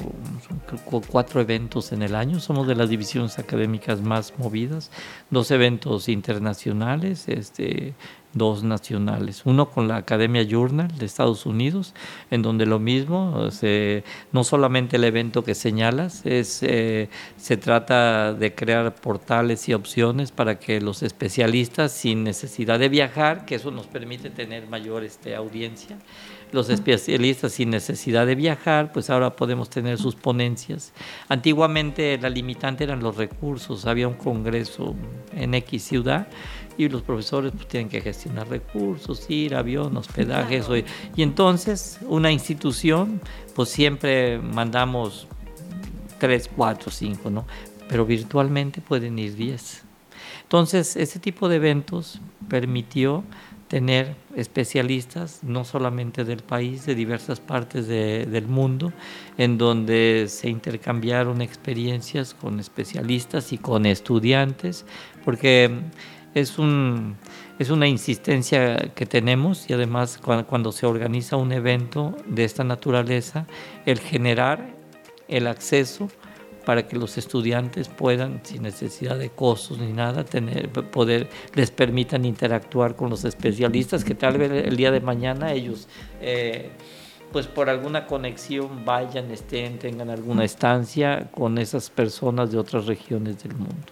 [1.11, 4.91] cuatro eventos en el año, somos de las divisiones académicas más movidas,
[5.31, 7.95] dos eventos internacionales, este,
[8.35, 11.95] dos nacionales, uno con la Academia Journal de Estados Unidos,
[12.31, 13.49] en donde lo mismo,
[14.33, 20.33] no solamente el evento que señalas, es, eh, se trata de crear portales y opciones
[20.33, 25.35] para que los especialistas sin necesidad de viajar, que eso nos permite tener mayor este,
[25.37, 25.97] audiencia,
[26.55, 30.93] los especialistas sin necesidad de viajar, pues ahora podemos tener sus ponencias.
[31.29, 34.95] Antiguamente la limitante eran los recursos, había un congreso
[35.35, 36.29] en X ciudad
[36.79, 40.77] y los profesores pues, tienen que gestionar recursos, ir, avión, hospedaje, eso.
[40.77, 40.85] Y,
[41.17, 43.21] entonces una institución,
[43.55, 45.27] pues siempre mandamos
[46.21, 47.47] tres, cuatro, cinco, ¿no?
[47.89, 49.83] Pero virtualmente pueden ir diez.
[50.43, 53.25] Entonces, ese tipo de eventos permitió
[53.75, 58.93] tener especialistas, no solamente del país, de diversas partes del mundo,
[59.37, 64.87] en donde se intercambiaron experiencias con especialistas y con estudiantes,
[65.25, 65.77] porque
[66.35, 67.17] es, un,
[67.59, 73.49] es una insistencia que tenemos y además cuando, se organiza un evento de esta naturaleza,
[73.87, 74.73] el generar
[75.27, 76.09] el acceso
[76.65, 82.25] para que los estudiantes puedan, sin necesidad de costos ni nada, tener, poder, les permitan
[82.25, 85.89] interactuar con los especialistas que tal vez el día de mañana ellos,
[86.21, 86.71] eh,
[87.33, 93.43] pues por alguna conexión vayan, estén, tengan alguna estancia con esas personas de otras regiones
[93.43, 93.87] del mundo.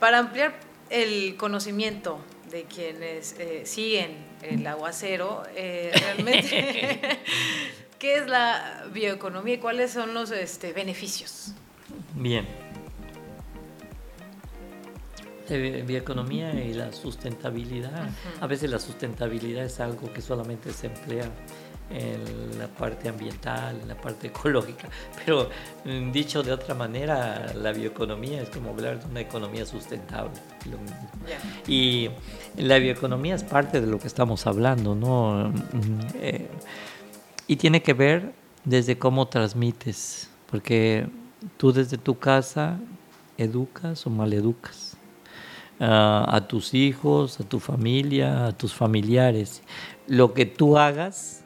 [0.00, 0.54] Para ampliar
[0.90, 2.18] el conocimiento
[2.50, 7.00] de quienes eh, siguen el aguacero, eh, realmente,
[7.98, 11.54] ¿qué es la bioeconomía y cuáles son los este, beneficios?
[12.14, 12.46] Bien.
[15.48, 18.08] Bioeconomía y la sustentabilidad.
[18.40, 21.30] A veces la sustentabilidad es algo que solamente se emplea
[21.90, 24.88] en la parte ambiental, en la parte ecológica.
[25.24, 25.50] Pero
[25.84, 30.32] mm, dicho de otra manera, la bioeconomía es como hablar de una economía sustentable.
[31.66, 32.08] Y
[32.56, 35.50] la bioeconomía es parte de lo que estamos hablando, ¿no?
[35.50, 36.48] Mm, eh,
[37.46, 38.32] y tiene que ver
[38.64, 41.06] desde cómo transmites, porque
[41.56, 42.78] tú desde tu casa
[43.38, 44.96] educas o maleducas.
[45.80, 49.62] Uh, a tus hijos, a tu familia, a tus familiares.
[50.06, 51.42] Lo que tú hagas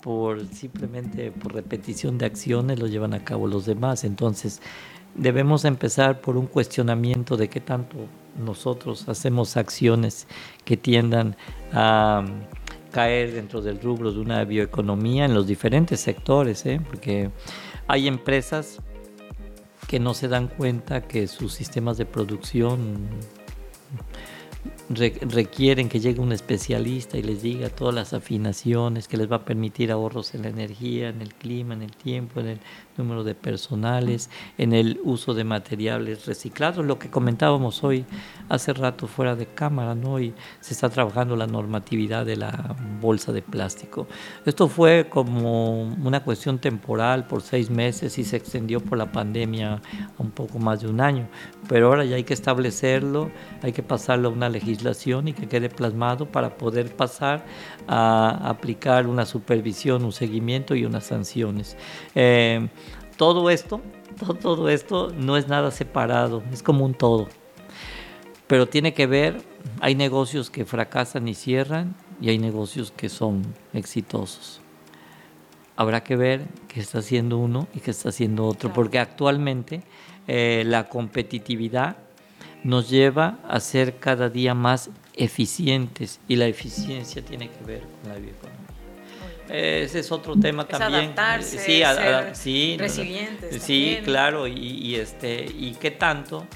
[0.00, 4.04] por simplemente por repetición de acciones lo llevan a cabo los demás.
[4.04, 4.62] Entonces,
[5.14, 7.96] debemos empezar por un cuestionamiento de qué tanto
[8.38, 10.28] nosotros hacemos acciones
[10.64, 11.36] que tiendan
[11.72, 12.24] a
[12.92, 16.80] caer dentro del rubro de una bioeconomía en los diferentes sectores, ¿eh?
[16.88, 17.30] porque
[17.86, 18.80] hay empresas
[19.88, 23.08] que no se dan cuenta que sus sistemas de producción
[24.88, 29.44] requieren que llegue un especialista y les diga todas las afinaciones que les va a
[29.44, 32.60] permitir ahorros en la energía, en el clima, en el tiempo, en el
[32.96, 38.06] número de personales, en el uso de materiales reciclados, lo que comentábamos hoy
[38.48, 40.20] hace rato fuera de cámara, ¿no?
[40.20, 44.06] Y se está trabajando la normatividad de la bolsa de plástico.
[44.46, 49.74] Esto fue como una cuestión temporal por seis meses y se extendió por la pandemia
[49.74, 49.80] a
[50.18, 51.28] un poco más de un año,
[51.68, 53.30] pero ahora ya hay que establecerlo,
[53.62, 57.44] hay que pasarlo a una legislación y que quede plasmado para poder pasar
[57.86, 61.76] a aplicar una supervisión, un seguimiento y unas sanciones.
[62.14, 62.68] Eh,
[63.16, 63.80] todo esto,
[64.40, 67.28] todo, esto no es nada separado, es como un todo.
[68.46, 69.42] Pero tiene que ver,
[69.80, 73.42] hay negocios que fracasan y cierran y hay negocios que son
[73.74, 74.60] exitosos.
[75.76, 79.82] Habrá que ver qué está haciendo uno y qué está haciendo otro, porque actualmente
[80.26, 82.07] eh, la competitividad
[82.64, 88.12] nos lleva a ser cada día más eficientes y la eficiencia tiene que ver con
[88.12, 88.58] la bioeconomía.
[89.48, 91.04] Ese es otro tema también.
[91.04, 93.62] Adaptarse, sí, ser sí, resilientes.
[93.62, 96.46] Sí, claro, y, este, y qué tanto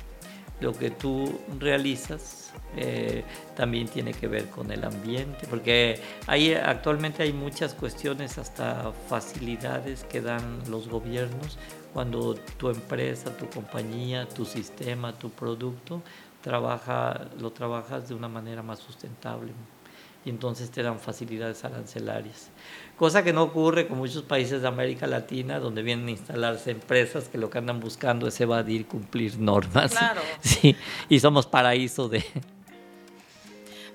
[0.60, 3.24] lo que tú realizas eh,
[3.56, 10.04] también tiene que ver con el ambiente, porque hay, actualmente hay muchas cuestiones, hasta facilidades
[10.04, 11.58] que dan los gobiernos
[11.92, 16.02] cuando tu empresa, tu compañía, tu sistema, tu producto
[16.42, 19.52] trabaja, lo trabajas de una manera más sustentable
[20.24, 22.50] y entonces te dan facilidades arancelarias.
[22.96, 27.28] Cosa que no ocurre con muchos países de América Latina, donde vienen a instalarse empresas
[27.28, 29.92] que lo que andan buscando es evadir, cumplir normas.
[29.92, 30.20] Claro.
[30.40, 30.76] Sí,
[31.08, 32.24] y somos paraíso de...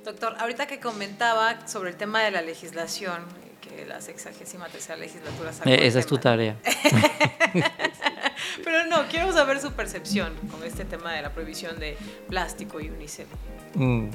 [0.04, 3.24] Doctor, ahorita que comentaba sobre el tema de la legislación,
[3.68, 6.58] que la sexagésima tercera legislatura sacó eh, Esa es tu tarea.
[8.64, 12.90] Pero no, quiero saber su percepción con este tema de la prohibición de plástico y
[12.90, 13.28] unicel.
[13.76, 14.08] Mm.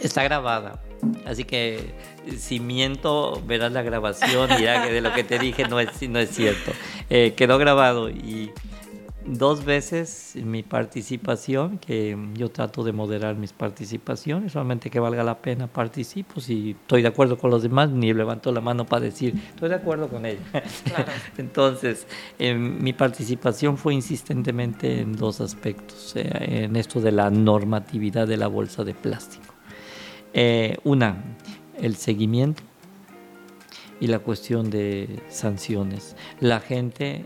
[0.00, 0.82] Está grabada.
[1.26, 1.94] Así que
[2.38, 6.08] si miento, verás la grabación y ya que de lo que te dije no es,
[6.08, 6.72] no es cierto.
[7.10, 8.52] Eh, quedó grabado y
[9.26, 15.38] dos veces mi participación, que yo trato de moderar mis participaciones, solamente que valga la
[15.38, 16.40] pena participo.
[16.40, 19.76] Si estoy de acuerdo con los demás, ni levanto la mano para decir, estoy de
[19.76, 20.40] acuerdo con ella.
[21.38, 22.06] Entonces,
[22.38, 28.36] eh, mi participación fue insistentemente en dos aspectos, eh, en esto de la normatividad de
[28.36, 29.54] la bolsa de plástico.
[30.32, 31.22] Eh, una,
[31.80, 32.62] el seguimiento
[34.00, 36.16] y la cuestión de sanciones.
[36.40, 37.24] La gente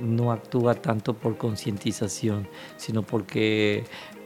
[0.00, 3.84] no actúa tanto por concientización, sino porque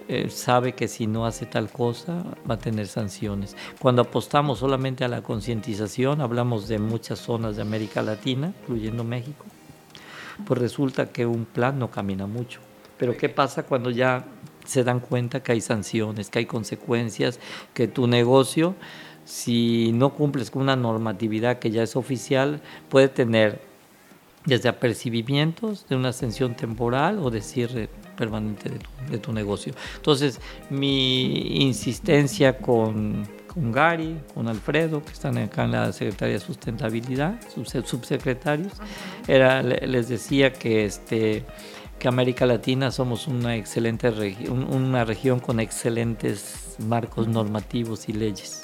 [0.09, 3.55] eh, sabe que si no hace tal cosa va a tener sanciones.
[3.79, 9.45] Cuando apostamos solamente a la concientización, hablamos de muchas zonas de América Latina, incluyendo México,
[10.47, 12.61] pues resulta que un plan no camina mucho.
[12.97, 14.25] Pero ¿qué pasa cuando ya
[14.65, 17.39] se dan cuenta que hay sanciones, que hay consecuencias,
[17.75, 18.77] que tu negocio,
[19.27, 23.68] si no cumples con una normatividad que ya es oficial, puede tener
[24.49, 28.71] desde apercibimientos de una ascensión temporal o de cierre permanente
[29.11, 29.75] de tu, negocio.
[29.97, 36.41] Entonces, mi insistencia con, con, Gary, con Alfredo, que están acá en la Secretaría de
[36.41, 37.39] Sustentabilidad,
[37.85, 38.73] subsecretarios,
[39.29, 41.45] era, les decía que este
[41.99, 48.63] que América Latina somos una excelente región, una región con excelentes marcos normativos y leyes,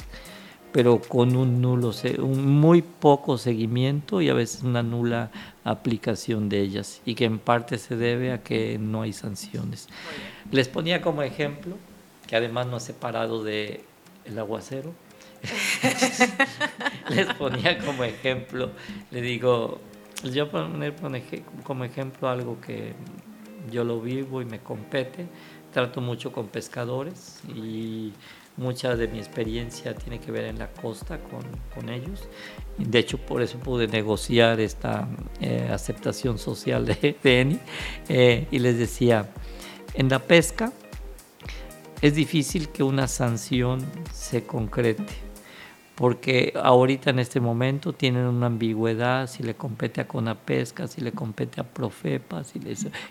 [0.74, 5.30] pero con un nulo, un muy poco seguimiento y a veces una nula
[5.62, 9.86] aplicación de ellas y que en parte se debe a que no hay sanciones.
[10.50, 11.76] Les ponía como ejemplo
[12.26, 13.84] que además no ha separado de
[14.24, 14.92] el aguacero.
[17.08, 18.70] Les ponía como ejemplo,
[19.12, 19.78] le digo,
[20.24, 20.96] yo poner
[21.62, 22.94] como ejemplo algo que
[23.70, 25.28] yo lo vivo y me compete.
[25.72, 28.12] Trato mucho con pescadores y
[28.56, 31.18] mucha de mi experiencia tiene que ver en la costa
[31.74, 32.28] con, ellos.
[32.78, 35.08] De hecho, por eso pude negociar esta
[35.40, 37.58] eh, aceptación social de, de
[38.08, 39.28] eh, y les decía,
[39.94, 40.72] en la pesca
[42.00, 45.23] es difícil que una sanción se concrete
[45.94, 51.12] porque ahorita en este momento tienen una ambigüedad si le compete a Conapesca, si le
[51.12, 52.60] compete a Profepa, si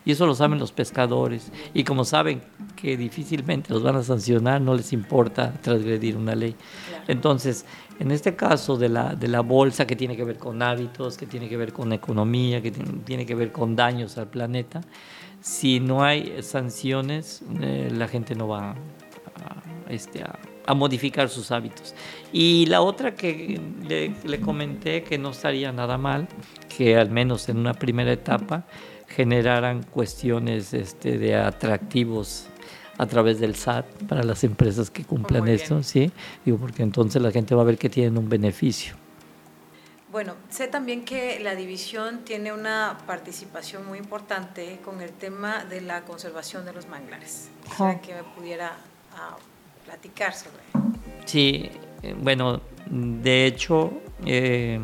[0.03, 1.51] y eso lo saben los pescadores.
[1.73, 2.41] Y como saben
[2.75, 6.55] que difícilmente los van a sancionar, no les importa transgredir una ley.
[7.07, 7.65] Entonces,
[7.99, 11.25] en este caso de la, de la bolsa que tiene que ver con hábitos, que
[11.25, 14.81] tiene que ver con economía, que tiene, que ver con daños al planeta,
[15.39, 18.75] si no hay sanciones, eh, la gente no va a,
[19.89, 21.93] este, a a modificar sus hábitos.
[22.31, 26.27] Y la otra que le, comenté que no estaría nada mal,
[26.75, 28.65] que al menos en una primera etapa
[29.07, 32.47] generaran cuestiones este, de atractivos
[32.97, 36.11] a través del SAT para las empresas que cumplan esto, ¿sí?
[36.45, 38.95] Digo, porque entonces la gente va a ver que tienen un beneficio.
[40.11, 45.81] Bueno, sé también que la división tiene una participación muy importante con el tema de
[45.81, 47.49] la conservación de los manglares.
[48.03, 48.73] que me pudiera
[49.15, 49.37] ah,
[49.85, 50.63] platicar sobre.
[51.25, 51.69] Sí,
[52.01, 53.93] eh, bueno, de hecho,
[54.25, 54.79] eh,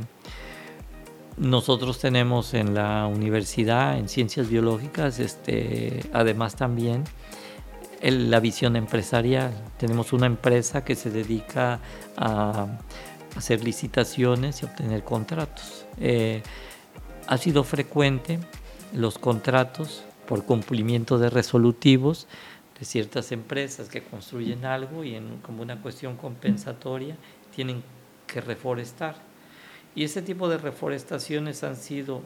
[1.38, 7.04] nosotros tenemos en la universidad, en ciencias biológicas, este, además también
[8.02, 9.54] la visión empresarial.
[9.78, 11.80] Tenemos una empresa que se dedica
[12.18, 12.68] a
[13.36, 15.86] hacer licitaciones y obtener contratos.
[16.00, 16.42] Eh,
[17.28, 18.40] ha sido frecuente
[18.94, 22.28] los contratos por cumplimiento de resolutivos
[22.80, 27.18] de ciertas empresas que construyen algo y en, como una cuestión compensatoria
[27.54, 27.84] tienen
[28.26, 29.16] que reforestar.
[29.96, 32.22] Y ese tipo de reforestaciones han sido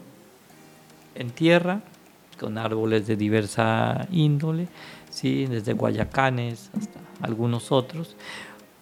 [1.15, 1.81] en tierra,
[2.39, 4.67] con árboles de diversa índole,
[5.09, 5.45] ¿sí?
[5.45, 8.15] desde guayacanes hasta algunos otros,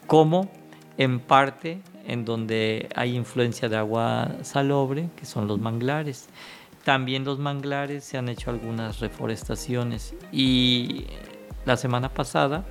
[0.07, 0.51] como
[0.97, 6.27] en parte en donde hay influencia de agua salobre, que son los manglares.
[6.83, 11.05] También los manglares se han hecho algunas reforestaciones y
[11.65, 12.65] la semana pasada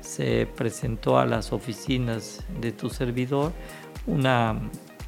[0.00, 3.52] se presentó a las oficinas de tu servidor
[4.06, 4.58] una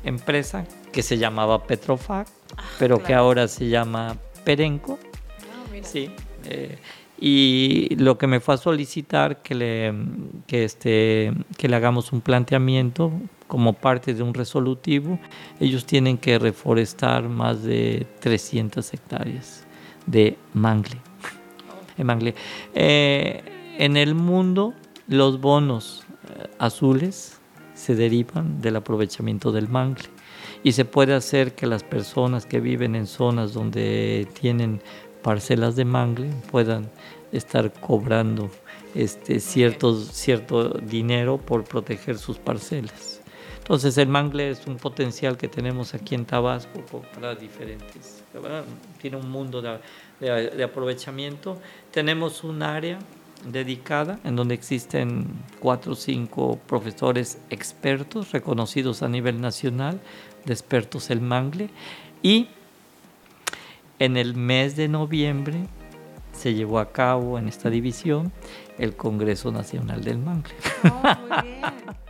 [0.05, 4.99] empresa que se llamaba Petrofac, ah, pero que ahora se llama Perenco.
[5.43, 6.11] Ah, sí.
[6.45, 6.79] Eh,
[7.18, 9.95] y lo que me fue a solicitar que le,
[10.47, 13.12] que este, que le hagamos un planteamiento
[13.47, 15.18] como parte de un resolutivo,
[15.61, 19.64] ellos tienen que reforestar más de 300 hectáreas
[20.07, 21.01] de mangle
[21.97, 22.34] en
[22.74, 23.42] eh,
[23.78, 24.74] en el mundo,
[25.09, 27.40] los bonos eh, azules
[27.74, 30.09] se derivan del aprovechamiento del mangle
[30.62, 34.80] y se puede hacer que las personas que viven en zonas donde tienen
[35.22, 36.90] parcelas de mangle puedan
[37.32, 38.51] estar cobrando
[38.95, 43.20] este cierto, cierto dinero por proteger sus parcelas.
[43.59, 46.84] Entonces el mangle es un potencial que tenemos aquí en Tabasco
[47.14, 48.22] para diferentes,
[49.01, 51.59] tiene un mundo de, aprovechamiento.
[51.95, 52.99] Tenemos un área
[53.47, 55.28] dedicada en donde existen
[55.61, 60.01] cuatro o cinco profesores expertos reconocidos a nivel nacional
[60.45, 61.70] de expertos en mangle.
[62.20, 62.49] Y
[64.01, 65.68] en el mes de noviembre
[66.45, 68.30] se llevó a cabo en esta división
[68.76, 70.53] el Congreso Nacional del Mangle.
[70.84, 71.62] Oh, muy bien.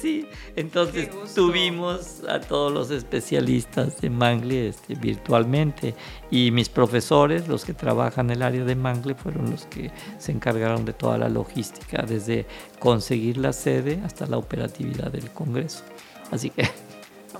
[0.00, 0.26] Sí,
[0.56, 5.94] entonces tuvimos a todos los especialistas de Mangle este, virtualmente
[6.30, 10.32] y mis profesores, los que trabajan en el área de Mangle, fueron los que se
[10.32, 12.46] encargaron de toda la logística, desde
[12.78, 15.82] conseguir la sede hasta la operatividad del Congreso.
[16.30, 16.68] Así que...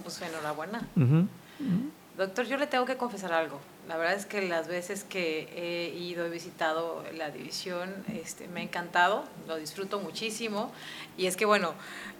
[0.03, 0.86] pues enhorabuena.
[2.18, 3.59] Doctor, yo le tengo que confesar algo.
[3.89, 8.61] La verdad es que las veces que he ido, he visitado la división, este, me
[8.61, 10.72] ha encantado, lo disfruto muchísimo.
[11.16, 11.74] Y es que, bueno,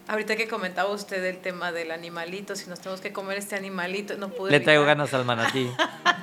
[0.09, 4.17] ahorita que comentaba usted el tema del animalito, si nos tenemos que comer este animalito,
[4.17, 4.51] no pude.
[4.51, 5.71] Le traigo ganas al manatí.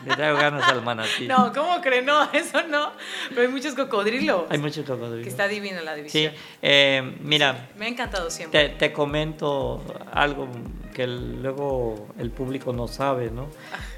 [0.05, 1.27] Le traigo ganas al manatí.
[1.27, 2.01] No, ¿cómo cree?
[2.01, 2.91] No, eso no.
[3.29, 4.43] Pero hay muchos cocodrilos.
[4.49, 5.23] Hay muchos cocodrilos.
[5.23, 6.33] Que está divina la división.
[6.33, 7.69] Sí, eh, mira.
[7.77, 8.69] me ha encantado siempre.
[8.69, 10.47] Te, te comento algo
[10.93, 13.47] que luego el público no sabe, ¿no?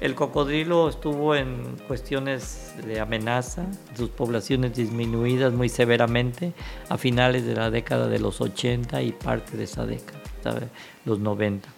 [0.00, 3.66] El cocodrilo estuvo en cuestiones de amenaza,
[3.96, 6.52] sus poblaciones disminuidas muy severamente
[6.88, 10.20] a finales de la década de los 80 y parte de esa década,
[11.04, 11.68] los 90.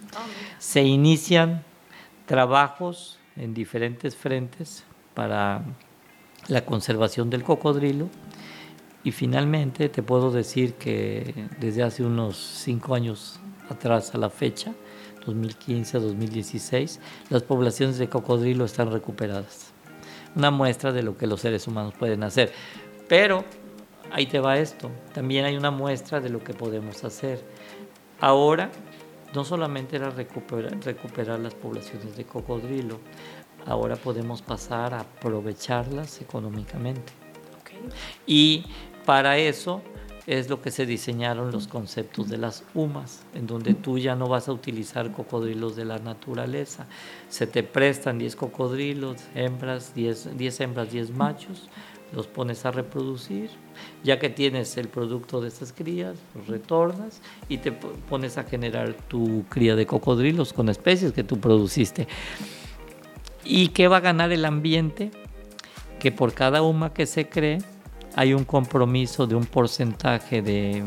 [0.58, 1.64] Se inician
[2.26, 4.84] trabajos en diferentes frentes
[5.14, 5.64] para
[6.48, 8.08] la conservación del cocodrilo
[9.02, 13.38] y finalmente te puedo decir que desde hace unos cinco años
[13.68, 14.74] atrás a la fecha
[15.26, 17.00] 2015 a 2016,
[17.30, 19.72] las poblaciones de cocodrilo están recuperadas.
[20.36, 22.52] Una muestra de lo que los seres humanos pueden hacer.
[23.08, 23.44] Pero
[24.10, 27.44] ahí te va esto, también hay una muestra de lo que podemos hacer.
[28.20, 28.70] Ahora,
[29.34, 33.00] no solamente era recuperar, recuperar las poblaciones de cocodrilo,
[33.66, 37.12] ahora podemos pasar a aprovecharlas económicamente.
[38.26, 38.64] Y
[39.04, 39.82] para eso
[40.26, 44.28] es lo que se diseñaron los conceptos de las humas, en donde tú ya no
[44.28, 46.86] vas a utilizar cocodrilos de la naturaleza.
[47.28, 51.68] Se te prestan 10 cocodrilos, hembras, 10, 10 hembras, 10 machos,
[52.14, 53.50] los pones a reproducir.
[54.02, 58.94] Ya que tienes el producto de estas crías, los retornas y te pones a generar
[58.94, 62.08] tu cría de cocodrilos con especies que tú produciste.
[63.44, 65.10] ¿Y qué va a ganar el ambiente?
[65.98, 67.58] Que por cada huma que se cree,
[68.16, 70.82] hay un compromiso de un porcentaje de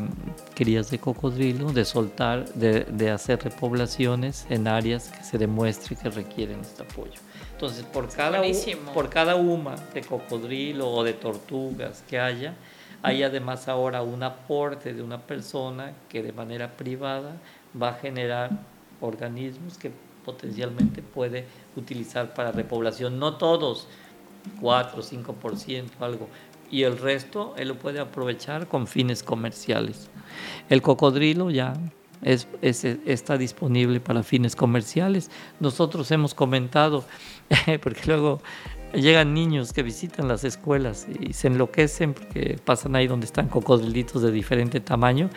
[0.55, 6.61] crías de cocodrilo, de soltar, de, hacer repoblaciones en áreas que se demuestre que requieren
[6.61, 7.19] este apoyo.
[7.51, 8.41] Entonces, por cada,
[8.93, 12.53] por cada huma de cocodrilo o de tortugas que haya,
[13.01, 17.35] hay además ahora un aporte de una persona que de manera privada
[17.79, 18.51] va a generar
[19.01, 19.91] organismos que
[20.23, 23.19] potencialmente puede utilizar para repoblación.
[23.19, 23.87] No todos,
[24.61, 26.27] 4 o 5%, algo,
[26.71, 30.09] y el resto él lo puede aprovechar con fines comerciales.
[30.69, 31.73] El cocodrilo ya
[32.21, 35.29] es, está disponible para fines comerciales.
[35.59, 37.05] Nosotros hemos comentado,
[37.81, 38.41] porque luego
[38.93, 44.21] llegan niños que visitan las escuelas y se enloquecen porque pasan ahí donde están cocodrilitos
[44.21, 45.29] de diferente tamaño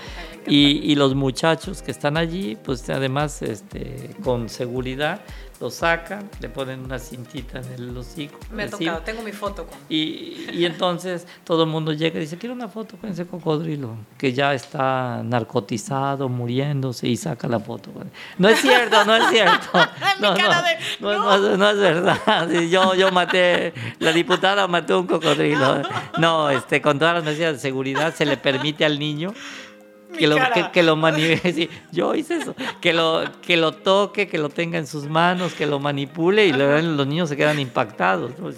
[0.47, 5.21] y, y los muchachos que están allí, pues además este, con seguridad
[5.61, 8.39] lo sacan, le ponen una cintita en el hocico.
[8.51, 9.79] Me ha tocado, tengo mi foto con.
[9.91, 13.95] Y, y, entonces todo el mundo llega y dice, quiero una foto con ese cocodrilo,
[14.17, 17.91] que ya está narcotizado, muriéndose, y saca la foto.
[18.39, 19.69] No es cierto, no es cierto.
[20.21, 22.51] No, no, no, no, es verdad.
[22.69, 25.83] Yo, yo maté, la diputada mató un cocodrilo.
[26.19, 29.33] No, este, con todas las medidas de seguridad se le permite al niño
[30.19, 30.37] que lo,
[30.73, 31.69] que, lo manipule.
[31.93, 32.55] yo hice eso.
[32.81, 36.53] Que lo, que lo toque, que lo tenga en sus manos, que lo manipule y
[36.53, 38.33] los niños se quedan impactados.
[38.39, 38.51] ¿no?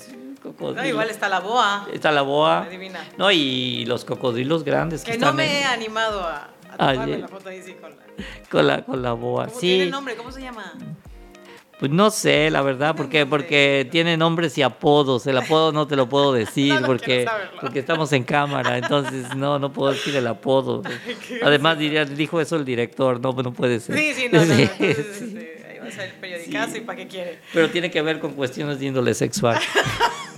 [0.84, 1.86] igual está la boa.
[1.92, 2.68] Está la boa.
[3.16, 5.05] No, y los cocodrilos grandes.
[5.05, 7.96] Que, no me he animado a, a tomarme la foto ahí sí, con la...
[8.50, 9.46] Con la, con la boa.
[9.46, 9.66] ¿Cómo sí.
[9.68, 10.16] tiene nombre?
[10.16, 10.72] ¿Cómo se llama?
[11.83, 15.26] Pues no sé, la verdad, porque, porque tiene nombres y apodos.
[15.26, 17.26] El apodo no te lo puedo decir porque,
[17.61, 20.85] porque estamos en cámara, entonces no, no puedo decir el apodo.
[21.43, 23.99] Además, diría, dijo eso el director, no, no puede ser.
[23.99, 24.68] Sí, sí, no, no, Ahí
[25.83, 27.41] va a ser el periodicazo y para qué quiere.
[27.53, 29.59] Pero tiene que ver con cuestiones de índole sexual.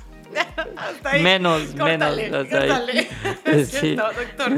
[1.21, 2.17] menos, menos.
[2.31, 3.07] Córtale.
[3.45, 4.51] Es cierto, doctor.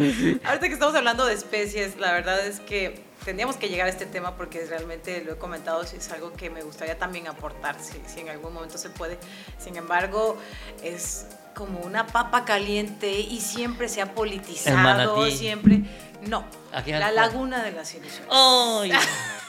[0.45, 4.07] Ahorita que estamos hablando de especies, la verdad es que tendríamos que llegar a este
[4.07, 8.20] tema porque realmente lo he comentado, es algo que me gustaría también aportar, si, si
[8.20, 9.18] en algún momento se puede.
[9.59, 10.39] Sin embargo,
[10.85, 15.83] es como una papa caliente y siempre se ha politizado, siempre.
[16.29, 16.45] No,
[16.87, 18.97] la laguna de las ilusiones.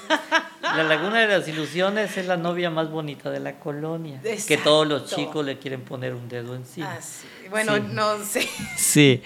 [0.62, 4.22] La Laguna de las Ilusiones es la novia más bonita de la colonia.
[4.48, 6.94] Que todos los chicos le quieren poner un dedo encima.
[6.94, 7.00] Ah,
[7.50, 8.48] bueno, no sé.
[8.76, 9.22] Sí.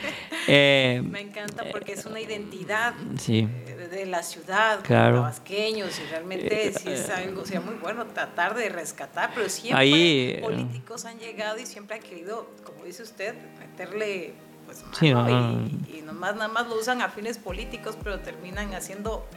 [0.48, 5.18] Eh, Me encanta porque es una identidad de, la ciudad, claro.
[5.18, 9.82] tabasqueños, y realmente eh, sí es algo, sea, muy bueno tratar de rescatar, pero siempre
[9.82, 14.34] Ahí, eh, políticos han llegado y siempre han querido, como dice usted, meterle
[14.66, 19.28] pues mano y, y nomás nada más lo usan a fines políticos, pero terminan haciendo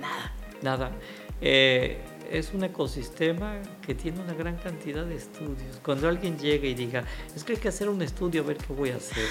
[0.00, 0.32] nada
[0.62, 0.90] nada.
[1.40, 1.98] Eh,
[2.30, 5.80] es un ecosistema que tiene una gran cantidad de estudios.
[5.82, 7.04] Cuando alguien llega y diga,
[7.34, 9.24] es que hay que hacer un estudio a ver qué voy a hacer,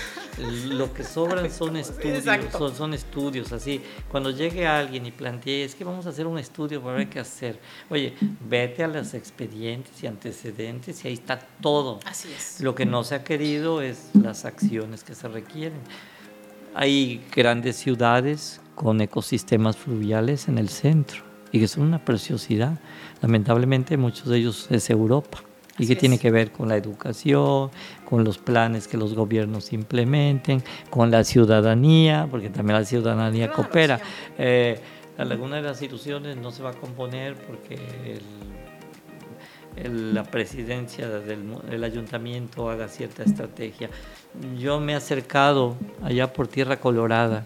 [0.68, 3.82] lo que sobran son estudios, son, son, estudios, así.
[4.10, 7.20] Cuando llegue alguien y plantee, es que vamos a hacer un estudio para ver qué
[7.20, 7.60] hacer.
[7.90, 8.14] Oye,
[8.48, 12.00] vete a los expedientes y antecedentes y ahí está todo.
[12.06, 12.62] Así es.
[12.62, 15.80] Lo que no se ha querido es las acciones que se requieren.
[16.74, 22.80] Hay grandes ciudades con ecosistemas fluviales en el centro y que son una preciosidad.
[23.22, 25.44] Lamentablemente muchos de ellos es Europa
[25.78, 27.70] y que tiene que ver con la educación,
[28.06, 34.00] con los planes que los gobiernos implementen, con la ciudadanía, porque también la ciudadanía coopera.
[34.38, 34.80] Eh,
[35.18, 37.78] la Laguna de las Ilusiones no se va a componer porque
[39.84, 43.90] la presidencia del ayuntamiento haga cierta estrategia
[44.58, 47.46] yo me he acercado allá por Tierra Colorada.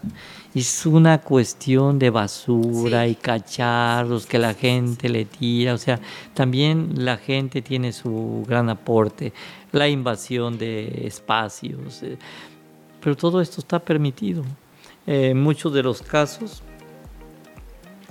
[0.54, 5.74] Es una cuestión de basura y cacharros que la gente le tira.
[5.74, 6.00] O sea,
[6.34, 9.32] también la gente tiene su gran aporte.
[9.72, 12.02] La invasión de espacios.
[12.02, 12.18] Eh,
[13.00, 14.44] pero todo esto está permitido.
[15.06, 16.62] En muchos de los casos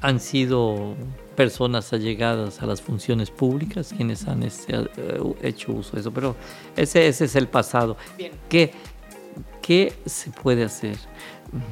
[0.02, 0.96] han sido
[1.40, 6.36] personas allegadas a las funciones públicas quienes han este, eh, hecho uso de eso, pero
[6.76, 7.96] ese, ese es el pasado.
[8.50, 8.74] ¿Qué,
[9.62, 10.98] ¿Qué se puede hacer?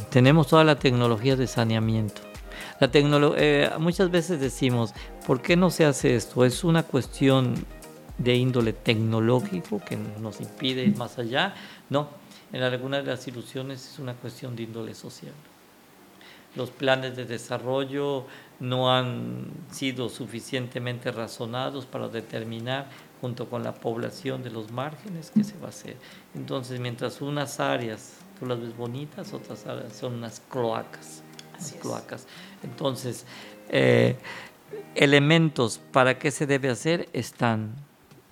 [0.09, 2.21] Tenemos toda la tecnología de saneamiento.
[2.79, 4.93] La eh, muchas veces decimos,
[5.25, 6.45] ¿por qué no se hace esto?
[6.45, 7.53] Es una cuestión
[8.17, 11.53] de índole tecnológico que nos impide ir más allá.
[11.89, 12.07] No,
[12.53, 15.33] en la Laguna de las Ilusiones es una cuestión de índole social.
[16.55, 18.25] Los planes de desarrollo
[18.59, 22.89] no han sido suficientemente razonados para determinar
[23.21, 25.97] junto con la población de los márgenes qué se va a hacer.
[26.35, 31.23] Entonces, mientras unas áreas tú las ves bonitas, otras áreas son unas cloacas.
[31.81, 32.27] cloacas.
[32.63, 33.25] Entonces,
[33.69, 34.15] eh,
[34.95, 37.73] elementos para qué se debe hacer están.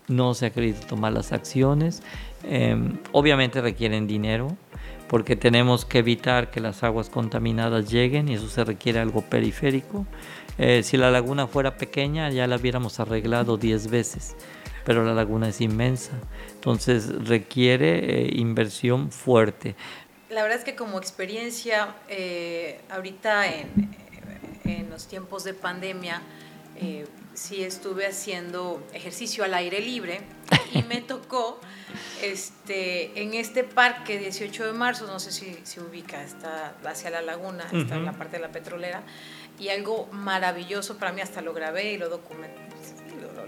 [0.07, 2.03] No se acredita tomar las acciones.
[2.43, 4.55] Em, obviamente requieren dinero
[5.15, 10.05] porque tenemos que evitar que las aguas contaminadas lleguen y eso se requiere algo periférico.
[10.57, 14.35] Eh, si la laguna fuera pequeña ya la hubiéramos arreglado 10 veces,
[14.83, 16.11] pero la laguna es inmensa,
[16.55, 19.75] entonces requiere eh, inversión fuerte.
[20.29, 23.95] La verdad es que como experiencia, eh, ahorita en,
[24.65, 26.21] en, los tiempos de pandemia,
[27.33, 30.21] sí estuve haciendo ejercicio al aire libre
[30.73, 31.59] y me tocó
[32.21, 37.21] este, en este parque 18 de marzo, no sé si se ubica, está hacia la
[37.21, 39.03] laguna, está en la parte de la petrolera,
[39.59, 42.61] y algo maravilloso para mí, hasta lo grabé y lo documenté,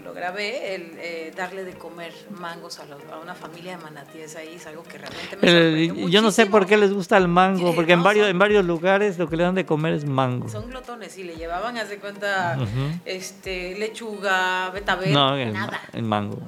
[0.08, 2.84] lo, grabé, el eh, darle de comer mangos a,
[3.22, 6.66] una familia de manatíes ahí es algo que realmente me sorprendió Yo no sé por
[6.66, 9.54] qué les gusta el mango, porque en, varios, en varios lugares lo que le dan
[9.54, 10.48] de comer es mango.
[10.48, 12.58] Son glotones y le llevaban, haz de cuenta,
[13.04, 15.80] este, lechuga, betabel, no, nada.
[15.92, 16.38] El mango.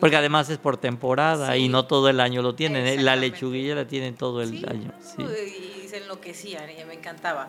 [0.00, 2.86] porque además es por temporada y no todo el año lo tienen.
[2.86, 3.00] ¿eh?
[3.00, 4.92] La lechuguilla la tienen todo el año.
[5.18, 7.48] Y se enloquecían y me encantaba.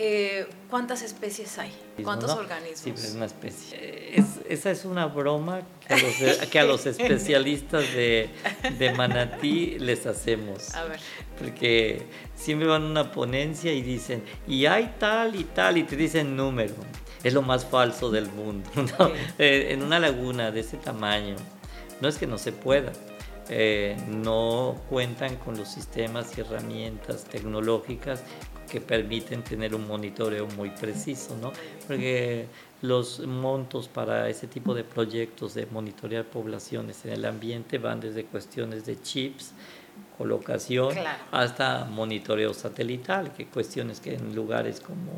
[0.00, 1.72] Eh, ¿cuántas especies hay?
[2.04, 3.00] ¿Cuántos organismos?
[3.00, 4.14] Sí, es una especie.
[4.48, 8.30] esa es una broma que a los, especialistas de,
[8.96, 10.72] manatí les hacemos.
[10.74, 11.00] A ver.
[11.36, 15.96] Porque siempre van a una ponencia y dicen, y hay tal y tal, y te
[15.96, 16.74] dicen número.
[17.24, 18.70] Es lo más falso del mundo.
[19.38, 21.36] Eh, en una laguna de ese tamaño,
[22.00, 22.92] no es que no se pueda,
[23.48, 28.22] eh, no cuentan con los sistemas y herramientas tecnológicas
[28.70, 31.52] que permiten tener un monitoreo muy preciso, ¿no?
[31.86, 32.46] Porque
[32.82, 38.24] los montos para ese tipo de proyectos de monitorear poblaciones en el ambiente van desde
[38.24, 39.52] cuestiones de chips,
[40.16, 40.94] colocación,
[41.32, 45.12] hasta monitoreo satelital, que cuestiones que en lugares como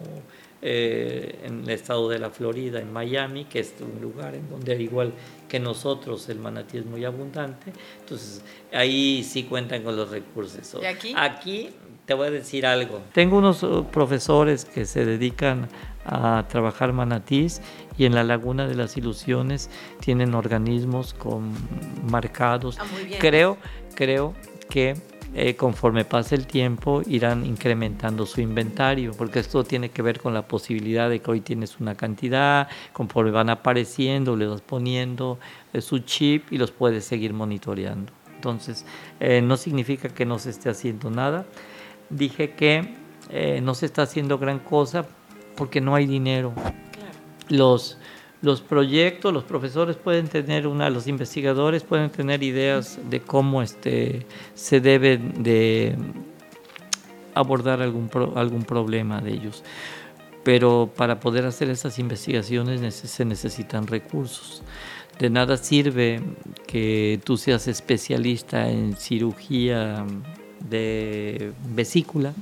[0.63, 4.73] eh, en el estado de la Florida, en Miami, que es un lugar en donde
[4.73, 5.13] al igual
[5.49, 8.43] que nosotros el manatí es muy abundante, entonces
[8.73, 10.77] ahí sí cuentan con los recursos.
[10.83, 11.15] ¿Y aquí?
[11.17, 11.71] Aquí
[12.05, 13.01] te voy a decir algo.
[13.13, 15.69] Tengo unos uh, profesores que se dedican
[16.05, 17.61] a trabajar manatís
[17.97, 21.55] y en la Laguna de las Ilusiones tienen organismos con
[22.11, 22.79] marcados.
[22.79, 22.87] Ah,
[23.19, 23.59] creo,
[23.95, 24.35] creo
[24.69, 24.97] que
[25.35, 30.35] eh, conforme pase el tiempo irán incrementando su inventario, porque esto tiene que ver con
[30.35, 35.39] la posibilidad de que hoy tienes una cantidad, conforme van apareciendo, le vas poniendo
[35.73, 38.13] eh, su chip y los puedes seguir monitoreando.
[38.35, 38.87] Entonces,
[39.21, 41.45] eh, no significa que no se esté haciendo nada,
[42.09, 42.95] dije que
[43.29, 45.07] eh, no se está haciendo gran cosa
[45.57, 46.53] porque no hay dinero.
[47.49, 47.99] Los,
[48.43, 54.27] los proyectos, los profesores pueden tener una, los investigadores pueden tener ideas de cómo este,
[54.55, 55.95] se debe de
[57.35, 59.63] abordar algún, algún problema de ellos.
[60.43, 64.63] Pero para poder hacer esas investigaciones se necesitan recursos.
[65.19, 66.23] De nada sirve
[66.67, 70.07] que tú seas especialista en cirugía
[70.67, 72.33] de vesícula,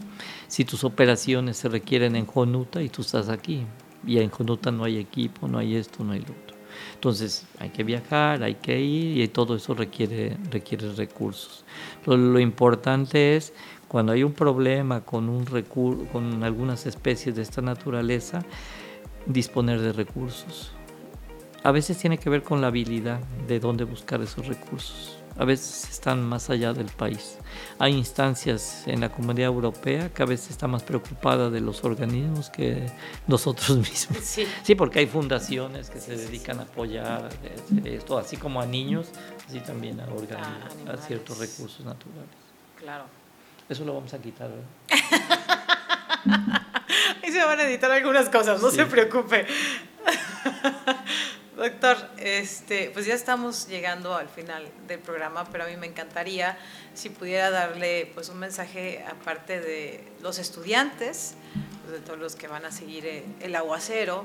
[0.46, 3.66] si tus operaciones se requieren en Jonuta y tú estás aquí,
[4.06, 6.56] y en Jonuta no hay equipo, no hay esto, no hay lo otro.
[6.94, 11.64] Entonces hay que viajar, hay que ir y todo eso requiere, requiere recursos.
[12.06, 13.52] Lo, importante es
[13.88, 15.44] cuando hay un problema con, un
[16.12, 18.42] con algunas especies de esta naturaleza,
[19.26, 20.72] disponer de recursos.
[21.64, 25.88] A veces tiene que ver con la habilidad de dónde buscar esos recursos a veces
[25.88, 27.38] están más allá del país.
[27.78, 32.50] Hay instancias en la comunidad europea que a veces está más preocupada de los organismos
[32.50, 32.90] que
[33.28, 34.18] nosotros mismos.
[34.62, 37.28] Sí, porque hay fundaciones que se dedican a apoyar
[37.84, 39.10] esto, así como a niños,
[39.46, 42.28] así también a organismos, a, ciertos recursos naturales.
[42.76, 43.04] Claro.
[43.68, 44.50] Eso lo vamos a quitar,
[47.22, 49.46] Ahí se van a editar algunas cosas, no se preocupe.
[51.58, 56.56] Doctor, este, pues ya estamos llegando al final del programa, pero a mí me encantaría
[56.94, 61.34] si pudiera darle pues un mensaje aparte de los estudiantes,
[61.82, 64.24] pues, de todos los que van a seguir eh, el aguacero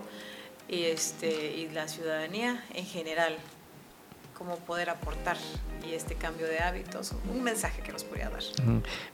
[0.67, 3.35] y este y la ciudadanía en general.
[4.37, 5.37] Cómo poder aportar
[5.87, 8.41] y este cambio de hábitos, un mensaje que nos podría dar.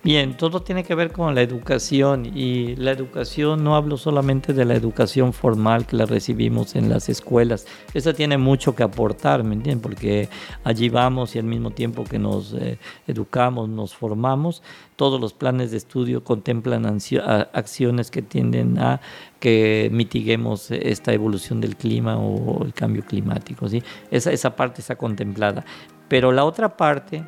[0.04, 4.66] Bien, todo tiene que ver con la educación y la educación no hablo solamente de
[4.66, 9.56] la educación formal que la recibimos en las escuelas, esa tiene mucho que aportar, ¿me
[9.56, 9.82] entienden?
[9.82, 10.30] Porque
[10.64, 14.62] allí vamos y al mismo tiempo que nos eh, educamos, nos formamos,
[15.00, 19.00] todos los planes de estudio contemplan acciones que tienden a
[19.40, 23.70] que mitiguemos esta evolución del clima o el cambio climático.
[23.70, 23.82] ¿sí?
[24.12, 25.64] Esa, esa parte está contemplada.
[26.10, 27.24] Pero la otra parte,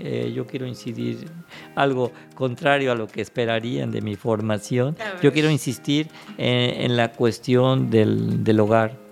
[0.00, 1.30] eh, yo quiero incidir
[1.74, 4.94] algo contrario a lo que esperarían de mi formación.
[5.22, 9.03] Yo quiero insistir en, la cuestión del, del hogar.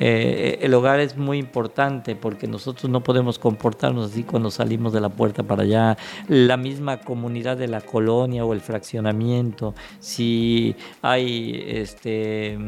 [0.00, 5.00] Eh, el hogar es muy importante porque nosotros no podemos comportarnos así cuando salimos de
[5.00, 5.96] la puerta para allá.
[6.28, 12.58] La misma comunidad de la colonia o el fraccionamiento, si hay este,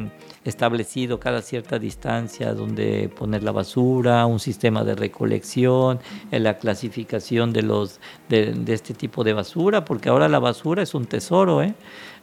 [0.45, 5.99] establecido cada cierta distancia donde poner la basura, un sistema de recolección,
[6.31, 10.95] en la clasificación de, los, de, este tipo de basura, porque ahora la basura es
[10.95, 11.62] un tesoro.
[11.62, 11.74] ¿eh?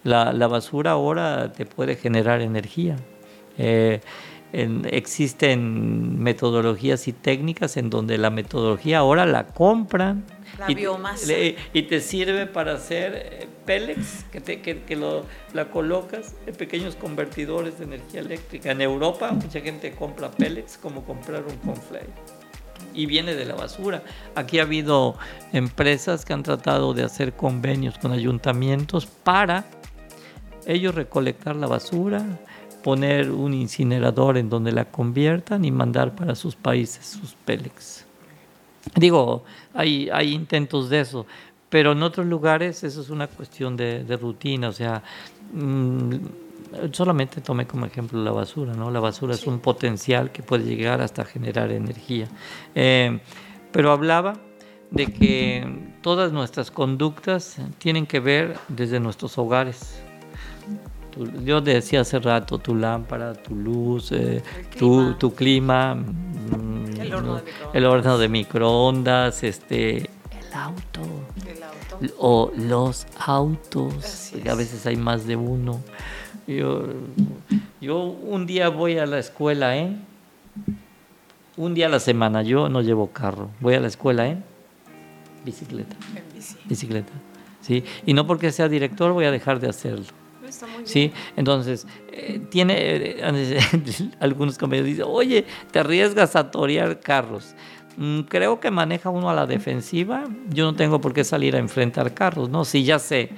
[0.04, 2.98] La, la basura ahora te puede generar energía.
[3.58, 4.02] Eh,
[4.54, 10.24] existen metodologías y técnicas en donde la metodología ahora la compran
[10.68, 16.54] y, y, te sirve para hacer eh, pellets que, te, que, lo, la colocas en
[16.54, 18.72] pequeños convertidores de energía eléctrica.
[18.72, 22.06] En Europa mucha gente compra pellets como comprar un conflay
[22.94, 24.04] y viene de la basura.
[24.36, 25.18] Aquí ha habido
[25.52, 29.66] empresas que han tratado de hacer convenios con ayuntamientos para
[30.66, 32.24] ellos recolectar la basura,
[32.84, 38.06] poner un incinerador en donde la conviertan y mandar para sus países sus pélex.
[38.96, 41.26] Digo, hay, hay intentos de eso,
[41.70, 45.02] pero en otros lugares eso es una cuestión de, rutina, o sea,
[45.54, 46.14] mm,
[46.92, 48.92] solamente tomé como ejemplo la basura, ¿no?
[48.92, 52.28] La basura es un potencial que puede llegar hasta generar energía.
[52.76, 53.20] Eh,
[53.72, 54.36] pero hablaba
[54.92, 55.66] de que
[56.02, 60.04] todas nuestras conductas tienen que ver desde nuestros hogares
[61.44, 64.42] yo decía hace rato, tu lámpara, tu luz, eh,
[64.78, 67.02] tu, tu, clima, mm,
[67.74, 71.02] el, horno de microondas, este, el auto,
[72.18, 75.82] o los autos, a veces hay más de uno.
[76.48, 76.88] Yo,
[77.80, 79.96] yo un día voy a la escuela, ¿eh?
[81.56, 84.38] Un día a la semana, yo no llevo carro, voy a la escuela, ¿eh?
[85.46, 85.96] Bicicleta.
[86.66, 87.14] Bicicleta.
[87.62, 90.23] Sí, y no porque sea director voy a dejar de hacerlo
[90.84, 91.12] ¿sí?
[91.36, 93.60] Entonces, eh, tiene eh,
[94.20, 97.56] algunos compañeros dicen, oye, te arriesgas a torear carros.
[97.98, 100.24] Mm, creo que maneja uno a la defensiva.
[100.50, 102.66] Yo no tengo por qué salir a enfrentar carros, ¿no?
[102.66, 103.30] Si ya sé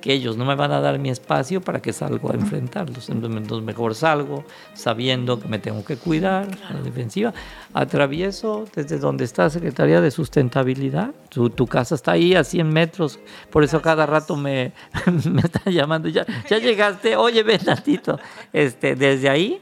[0.00, 3.08] que ellos no me van a dar mi espacio para que salgo a enfrentarlos.
[3.08, 4.44] Entonces mejor salgo
[4.74, 7.32] sabiendo que me tengo que cuidar a la defensiva.
[7.74, 11.12] Atravieso desde donde está Secretaría de Sustentabilidad.
[11.28, 13.18] Tu, tu casa está ahí a 100 metros,
[13.50, 14.72] por eso cada rato me,
[15.30, 16.08] me están llamando.
[16.08, 18.18] Ya, ya llegaste, oye, ven tantito.
[18.52, 19.60] Este, desde ahí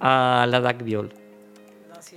[0.00, 1.23] a la DAC Viol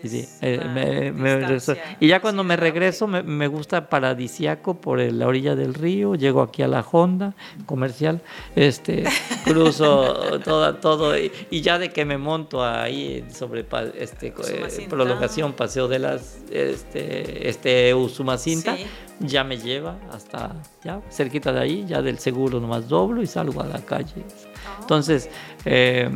[0.04, 6.42] eh, y ya cuando me regreso me, gusta paradisiaco por la orilla del río, llego
[6.42, 7.34] aquí a la Honda
[7.66, 8.22] comercial,
[8.56, 9.04] este,
[9.46, 11.32] cruzo toda, todo y,
[11.62, 13.66] ya de que me monto ahí sobre
[14.00, 18.78] este, eh, prolongación, paseo de las, este, este Usumacinta,
[19.20, 23.62] ya me lleva hasta ya cerquita de ahí, ya del seguro nomás doblo y salgo
[23.62, 24.24] a la calle.
[24.66, 25.30] Ah, Entonces,
[25.66, 26.10] eh,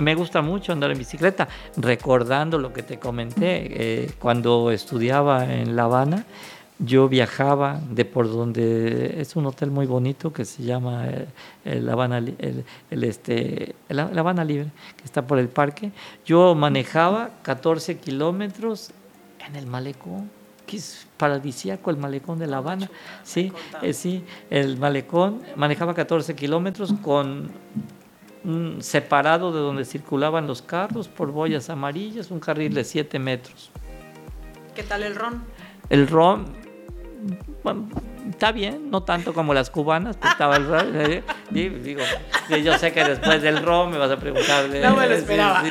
[0.00, 5.76] me gusta mucho andar en bicicleta, recordando lo que te comenté, eh, cuando estudiaba en
[5.76, 6.24] La Habana,
[6.78, 11.26] yo viajaba de por donde es un hotel muy bonito que se llama eh,
[11.64, 15.92] el, Habana, el, este, la Habana Libre, que está por el parque.
[16.24, 18.90] Yo manejaba 14 kilómetros
[19.46, 20.30] en el malecón,
[20.66, 22.90] que es paradisíaco el malecón de La Habana.
[23.22, 27.50] Sí, eh, sí, el malecón manejaba 14 kilómetros con
[28.80, 33.70] separado de donde circulaban los carros por boyas amarillas, un carril de 7 metros.
[34.74, 35.42] ¿Qué tal el ron?
[35.88, 36.46] El ron,
[38.28, 41.00] está bien, no tanto como las cubanas, pero estaba el ron.
[41.00, 41.22] ¿eh?
[41.50, 42.02] Digo,
[42.62, 44.68] yo sé que después del ron me vas a preguntar.
[44.68, 45.62] no me lo esperaba.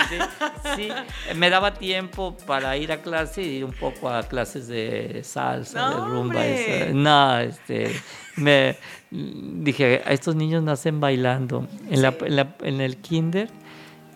[0.76, 0.89] Sí,
[1.36, 5.89] me daba tiempo para ir a clase y ir un poco a clases de salsa,
[5.89, 6.41] de rumba.
[6.93, 7.91] No, este
[8.36, 8.78] me
[9.12, 11.68] dije, estos niños nacen bailando.
[11.89, 12.16] En, la,
[12.62, 13.49] en, el kinder,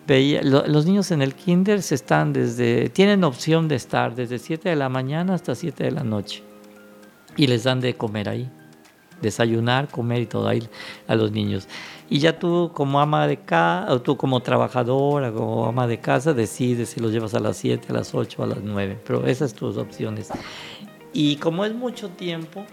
[0.06, 4.68] veía, los niños en el kinder se están desde, tienen opción de estar desde 7
[4.68, 6.42] de la mañana hasta 7 de la noche.
[7.38, 8.50] Y les dan de comer ahí.
[9.20, 10.62] desayunar, comer y todo ahí
[11.06, 11.68] a los niños.
[12.08, 16.32] Y ya tú como ama de casa, o tú como trabajadora, como ama de casa,
[16.32, 19.00] decides si los llevas a las 7, a las 8, a las 9.
[19.06, 20.30] Pero esas tus opciones.
[21.12, 22.64] Y como es mucho tiempo,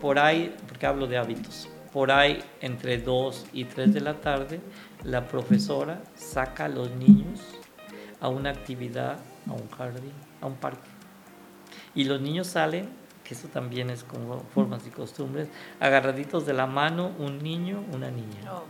[0.00, 4.60] por ahí, porque hablo de hábitos, por ahí entre 2 y 3 de la tarde,
[5.04, 7.40] la profesora saca a los niños
[8.20, 9.18] a una actividad,
[9.48, 10.90] a un jardín, a un parque.
[11.94, 12.88] Y los niños salen,
[13.24, 15.48] que eso también es como formas y costumbres,
[15.80, 18.52] agarraditos de la mano, un niño, una niña.
[18.52, 18.64] Oh.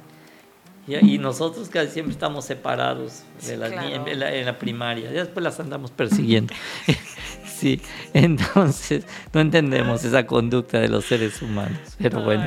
[0.86, 5.90] Y, nosotros casi siempre estamos separados de las en, la, primaria, y después las andamos
[5.90, 6.52] persiguiendo.
[7.46, 7.80] sí,
[8.12, 12.44] entonces no entendemos esa conducta de los seres humanos, pero bueno.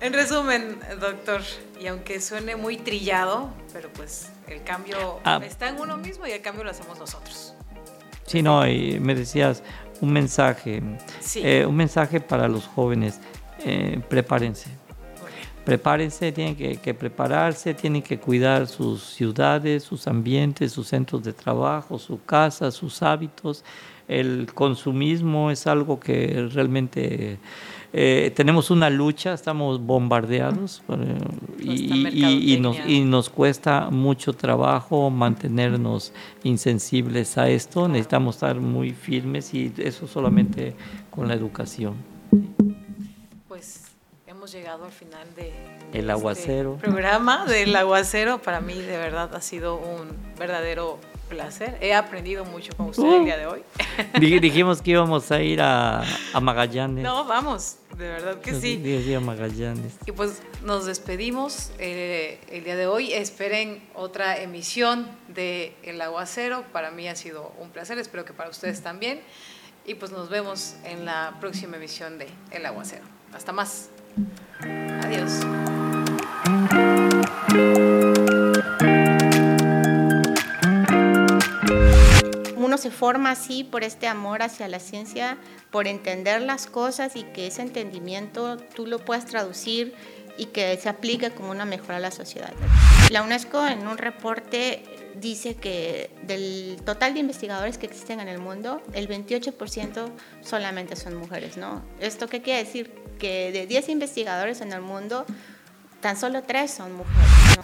[0.00, 1.42] En resumen, doctor,
[1.80, 5.40] y aunque suene muy trillado, pero pues el cambio ah.
[5.44, 7.54] está en uno mismo y el cambio lo hacemos nosotros.
[8.26, 9.62] Sí, no, y me decías
[10.00, 10.82] un mensaje,
[11.36, 13.20] eh, un mensaje para los jóvenes,
[13.64, 14.70] eh, prepárense.
[15.64, 21.98] Prepárense, tienen que, prepararse, tienen que cuidar sus ciudades, sus ambientes, sus centros de trabajo,
[21.98, 23.62] su casa, sus hábitos.
[24.08, 27.38] El consumismo es algo que realmente
[27.92, 31.18] eh, tenemos una lucha, estamos bombardeados eh,
[31.60, 36.12] y, nos, y, nos, cuesta mucho trabajo mantenernos
[36.44, 37.88] insensibles a esto.
[37.88, 40.74] Necesitamos estar muy firmes y eso solamente
[41.10, 41.94] con la educación
[44.50, 45.48] llegado al final de
[45.92, 48.42] el este aguacero programa del aguacero.
[48.42, 50.98] Para mí de verdad ha sido un verdadero
[51.30, 51.78] placer.
[51.80, 53.62] He aprendido mucho con usted el día de hoy.
[54.20, 56.04] Dijimos que íbamos a ir a,
[56.42, 57.02] Magallanes.
[57.02, 59.14] No, vamos, de verdad que sí.
[59.14, 59.94] a Magallanes.
[60.04, 63.14] Y pues nos despedimos eh, el día de hoy.
[63.14, 66.64] Esperen otra emisión de El Aguacero.
[66.72, 69.20] Para mí ha sido un placer, espero que para ustedes también.
[69.86, 73.04] Y pues nos vemos en la próxima emisión de El Aguacero.
[73.32, 73.88] Hasta más.
[75.04, 75.40] Adiós.
[82.80, 85.38] Se forma así por este amor hacia la ciencia,
[85.70, 89.94] por entender las cosas y que ese entendimiento tú lo puedas traducir
[90.36, 92.52] y que se aplique como una mejora a la sociedad.
[93.10, 94.82] La UNESCO en un reporte
[95.14, 100.10] dice que del total de investigadores que existen en el mundo, el 28%
[100.42, 101.82] solamente son mujeres, ¿no?
[102.00, 102.90] ¿Esto qué quiere decir?
[103.18, 105.26] Que de 10 investigadores en el mundo,
[106.00, 107.58] tan solo 3 son mujeres,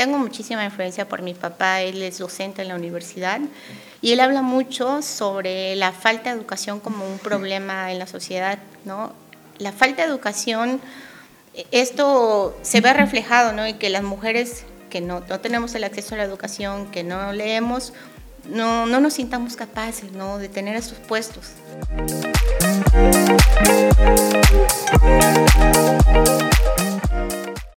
[0.00, 3.38] tengo muchísima influencia por mi papá, él es docente en la universidad
[4.00, 8.58] y él habla mucho sobre la falta de educación como un problema en la sociedad,
[8.86, 9.12] ¿no?
[9.58, 10.80] La falta de educación,
[11.70, 13.68] esto se ve reflejado, ¿no?
[13.68, 17.34] Y que las mujeres que no, no tenemos el acceso a la educación, que no
[17.34, 17.92] leemos,
[18.48, 20.38] no, no nos sintamos capaces, ¿no?
[20.38, 21.44] De tener esos puestos.